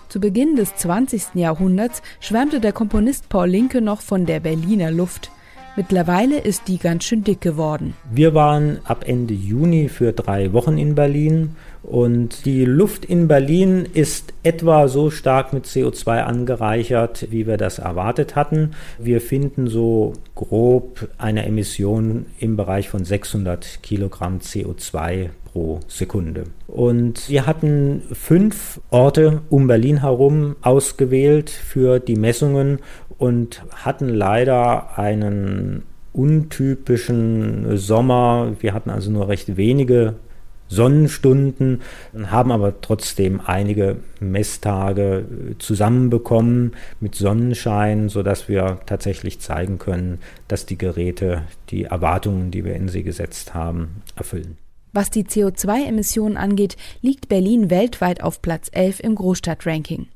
Zu 0.09 0.19
Beginn 0.19 0.57
des 0.57 0.75
20. 0.75 1.35
Jahrhunderts 1.35 2.01
schwärmte 2.19 2.59
der 2.59 2.73
Komponist 2.73 3.29
Paul 3.29 3.47
Linke 3.47 3.79
noch 3.79 4.01
von 4.01 4.25
der 4.25 4.41
Berliner 4.41 4.91
Luft. 4.91 5.31
Mittlerweile 5.77 6.39
ist 6.39 6.69
die 6.69 6.77
ganz 6.77 7.03
schön 7.03 7.25
dick 7.25 7.41
geworden. 7.41 7.95
Wir 8.09 8.33
waren 8.33 8.79
ab 8.85 9.03
Ende 9.05 9.33
Juni 9.33 9.89
für 9.89 10.13
drei 10.13 10.53
Wochen 10.53 10.77
in 10.77 10.95
Berlin 10.95 11.57
und 11.83 12.45
die 12.45 12.63
Luft 12.63 13.03
in 13.03 13.27
Berlin 13.27 13.85
ist 13.93 14.33
etwa 14.43 14.87
so 14.87 15.09
stark 15.09 15.51
mit 15.51 15.65
CO2 15.65 16.21
angereichert, 16.21 17.27
wie 17.29 17.45
wir 17.45 17.57
das 17.57 17.79
erwartet 17.79 18.37
hatten. 18.37 18.71
Wir 18.99 19.19
finden 19.19 19.67
so 19.67 20.13
grob 20.33 21.09
eine 21.17 21.45
Emission 21.45 22.27
im 22.39 22.55
Bereich 22.55 22.87
von 22.87 23.03
600 23.03 23.83
Kilogramm 23.83 24.39
CO2 24.39 25.29
pro 25.55 25.79
Sekunde. 25.87 26.43
Und 26.67 27.29
wir 27.29 27.47
hatten 27.47 28.01
fünf 28.11 28.81
Orte 28.89 29.41
um 29.49 29.67
Berlin 29.67 30.01
herum 30.01 30.57
ausgewählt 30.61 31.49
für 31.49 31.99
die 31.99 32.17
Messungen 32.17 32.79
und 33.17 33.63
hatten 33.75 34.09
leider 34.09 34.97
einen 34.97 35.83
untypischen 36.13 37.77
Sommer. 37.77 38.53
Wir 38.59 38.73
hatten 38.73 38.89
also 38.89 39.11
nur 39.11 39.27
recht 39.27 39.57
wenige 39.57 40.15
Sonnenstunden, 40.67 41.81
haben 42.27 42.51
aber 42.51 42.81
trotzdem 42.81 43.39
einige 43.45 43.97
Messtage 44.19 45.25
zusammenbekommen 45.59 46.73
mit 46.99 47.15
Sonnenschein, 47.15 48.09
sodass 48.09 48.49
wir 48.49 48.79
tatsächlich 48.85 49.39
zeigen 49.39 49.77
können, 49.77 50.19
dass 50.47 50.65
die 50.65 50.77
Geräte 50.77 51.43
die 51.69 51.83
Erwartungen, 51.83 52.49
die 52.49 52.65
wir 52.65 52.75
in 52.75 52.89
sie 52.89 53.03
gesetzt 53.03 53.53
haben, 53.53 54.01
erfüllen. 54.15 54.57
Was 54.95 55.09
die 55.09 55.25
CO2-Emissionen 55.25 56.37
angeht, 56.37 56.77
liegt 57.01 57.27
Berlin 57.27 57.69
weltweit 57.69 58.23
auf 58.23 58.41
Platz 58.41 58.69
11 58.71 59.01
im 59.01 59.15
Großstadtranking. 59.15 60.07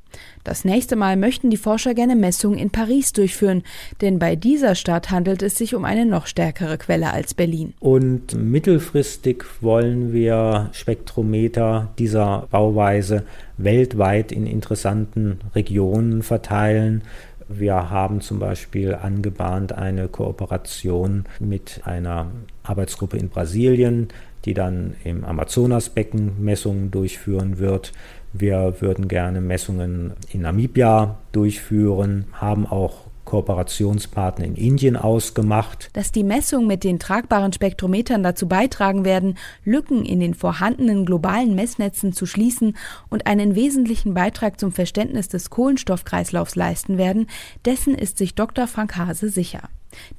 Das 0.45 0.63
nächste 0.63 0.95
Mal 0.95 1.17
möchten 1.17 1.49
die 1.49 1.57
Forscher 1.57 1.93
gerne 1.93 2.15
Messungen 2.15 2.57
in 2.57 2.69
Paris 2.69 3.11
durchführen, 3.11 3.63
denn 3.99 4.19
bei 4.19 4.37
dieser 4.37 4.75
Stadt 4.75 5.11
handelt 5.11 5.43
es 5.43 5.57
sich 5.57 5.75
um 5.75 5.83
eine 5.83 6.05
noch 6.05 6.27
stärkere 6.27 6.77
Quelle 6.77 7.11
als 7.11 7.33
Berlin. 7.33 7.73
Und 7.81 8.33
mittelfristig 8.41 9.43
wollen 9.59 10.13
wir 10.13 10.69
Spektrometer 10.71 11.89
dieser 11.99 12.47
Bauweise 12.49 13.23
weltweit 13.57 14.31
in 14.31 14.47
interessanten 14.47 15.41
Regionen 15.55 16.23
verteilen. 16.23 17.03
Wir 17.49 17.89
haben 17.89 18.21
zum 18.21 18.39
Beispiel 18.39 18.95
angebahnt 18.95 19.73
eine 19.73 20.07
Kooperation 20.07 21.25
mit 21.39 21.81
einer 21.83 22.27
Arbeitsgruppe 22.63 23.17
in 23.17 23.29
Brasilien, 23.29 24.09
die 24.45 24.53
dann 24.53 24.95
im 25.03 25.25
Amazonasbecken 25.25 26.43
Messungen 26.43 26.91
durchführen 26.91 27.59
wird. 27.59 27.91
Wir 28.33 28.75
würden 28.79 29.07
gerne 29.07 29.41
Messungen 29.41 30.13
in 30.31 30.41
Namibia 30.41 31.17
durchführen, 31.31 32.25
haben 32.33 32.65
auch 32.65 33.09
Kooperationspartner 33.29 34.45
in 34.45 34.55
Indien 34.55 34.95
ausgemacht. 34.97 35.91
Dass 35.93 36.11
die 36.11 36.23
Messungen 36.23 36.65
mit 36.65 36.83
den 36.83 36.97
tragbaren 36.97 37.53
Spektrometern 37.53 38.23
dazu 38.23 38.47
beitragen 38.47 39.05
werden, 39.05 39.37
Lücken 39.63 40.03
in 40.03 40.19
den 40.19 40.33
vorhandenen 40.33 41.05
globalen 41.05 41.53
Messnetzen 41.53 42.11
zu 42.11 42.25
schließen 42.25 42.75
und 43.09 43.27
einen 43.27 43.53
wesentlichen 43.53 44.15
Beitrag 44.15 44.59
zum 44.59 44.71
Verständnis 44.71 45.27
des 45.27 45.51
Kohlenstoffkreislaufs 45.51 46.55
leisten 46.55 46.97
werden, 46.97 47.27
dessen 47.65 47.93
ist 47.93 48.17
sich 48.17 48.33
Dr. 48.33 48.65
Frank 48.65 48.97
Hase 48.97 49.29
sicher. 49.29 49.69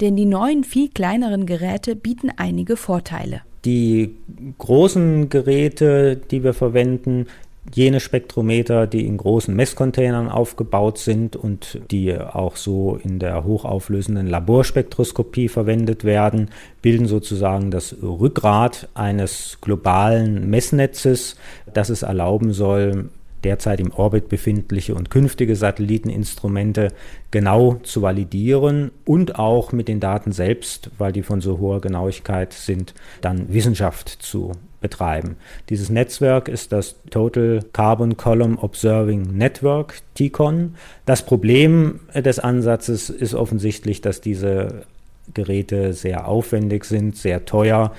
Denn 0.01 0.15
die 0.15 0.27
neuen, 0.27 0.63
viel 0.63 0.89
kleineren 0.89 1.47
Geräte 1.47 1.97
bieten 1.97 2.31
einige 2.37 2.77
Vorteile. 2.77 3.43
Die 3.65 4.17
großen 4.59 5.29
Geräte, 5.29 6.17
die 6.17 6.43
wir 6.43 6.55
verwenden, 6.55 7.27
jene 7.75 8.01
Spektrometer, 8.01 8.87
die 8.87 9.07
in 9.07 9.17
großen 9.17 9.55
Messcontainern 9.55 10.29
aufgebaut 10.29 10.99
sind 10.99 11.37
und 11.37 11.81
die 11.91 12.17
auch 12.17 12.57
so 12.57 12.99
in 13.03 13.19
der 13.19 13.45
hochauflösenden 13.45 14.27
Laborspektroskopie 14.27 15.49
verwendet 15.49 16.05
werden, 16.05 16.51
bilden 16.83 17.07
sozusagen 17.07 17.71
das 17.71 17.97
Rückgrat 18.03 18.89
eines 18.95 19.59
globalen 19.61 20.49
Messnetzes, 20.49 21.37
das 21.73 21.91
es 21.91 22.03
erlauben 22.03 22.53
soll, 22.53 23.11
derzeit 23.45 23.81
im 23.81 23.93
Orbit 23.93 24.29
befindliche 24.29 24.95
und 24.95 25.11
künftige 25.11 25.57
Satelliteninstrumente 25.57 26.93
genau 27.31 27.75
zu 27.83 28.03
validieren 28.03 28.91
und 29.05 29.39
auch 29.39 29.73
mit 29.73 29.89
den 29.89 30.01
Daten 30.01 30.33
selbst, 30.33 30.91
weil 30.99 31.13
die 31.13 31.23
von 31.23 31.41
so 31.41 31.59
hoher 31.59 31.81
Genauigkeit 31.81 32.53
sind, 32.53 32.95
dann 33.21 33.53
Wissenschaft 33.53 34.09
zu 34.09 34.53
betreiben. 34.81 35.37
Dieses 35.69 35.91
Netzwerk 35.91 36.49
ist 36.49 36.73
das 36.73 36.97
Total 37.11 37.61
Carbon 37.73 38.17
Column 38.17 38.59
Observing 38.59 39.37
Network, 39.37 39.99
TCON. 40.15 40.75
Das 41.07 41.25
Problem 41.25 42.01
des 42.15 42.39
Ansatzes 42.39 43.11
ist 43.11 43.35
offensichtlich, 43.35 44.01
dass 44.01 44.21
diese 44.21 44.87
Geräte 45.35 45.93
sehr 45.93 46.27
aufwendig 46.27 46.85
sind, 46.85 47.17
sehr 47.17 47.45
teuer 47.45 47.93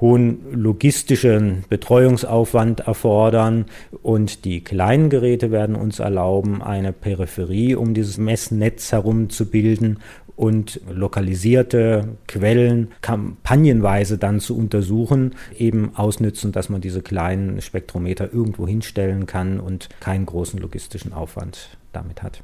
hohen 0.00 0.40
logistischen 0.52 1.64
Betreuungsaufwand 1.68 2.80
erfordern 2.80 3.66
und 4.02 4.44
die 4.44 4.62
kleinen 4.62 5.10
Geräte 5.10 5.50
werden 5.50 5.76
uns 5.76 5.98
erlauben, 5.98 6.62
eine 6.62 6.92
Peripherie 6.92 7.74
um 7.74 7.94
dieses 7.94 8.16
Messnetz 8.18 8.92
herum 8.92 9.30
zu 9.30 9.46
bilden 9.46 9.98
und 10.40 10.80
lokalisierte 10.90 12.16
Quellen 12.26 12.92
kampagnenweise 13.02 14.16
dann 14.16 14.40
zu 14.40 14.56
untersuchen, 14.56 15.34
eben 15.58 15.94
ausnützen, 15.96 16.50
dass 16.50 16.70
man 16.70 16.80
diese 16.80 17.02
kleinen 17.02 17.60
Spektrometer 17.60 18.32
irgendwo 18.32 18.66
hinstellen 18.66 19.26
kann 19.26 19.60
und 19.60 19.90
keinen 20.00 20.24
großen 20.24 20.58
logistischen 20.58 21.12
Aufwand 21.12 21.76
damit 21.92 22.22
hat. 22.22 22.42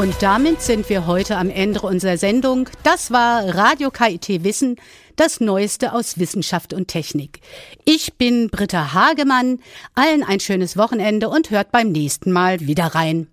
Und 0.00 0.22
damit 0.22 0.62
sind 0.62 0.88
wir 0.88 1.06
heute 1.06 1.36
am 1.36 1.50
Ende 1.50 1.82
unserer 1.82 2.16
Sendung. 2.16 2.70
Das 2.84 3.10
war 3.10 3.54
Radio 3.54 3.90
KIT 3.90 4.42
Wissen, 4.42 4.76
das 5.16 5.40
Neueste 5.40 5.92
aus 5.92 6.18
Wissenschaft 6.18 6.72
und 6.72 6.88
Technik. 6.88 7.40
Ich 7.84 8.14
bin 8.14 8.48
Britta 8.48 8.94
Hagemann. 8.94 9.58
Allen 9.94 10.22
ein 10.22 10.40
schönes 10.40 10.78
Wochenende 10.78 11.28
und 11.28 11.50
hört 11.50 11.70
beim 11.70 11.92
nächsten 11.92 12.32
Mal 12.32 12.60
wieder 12.60 12.86
rein. 12.86 13.26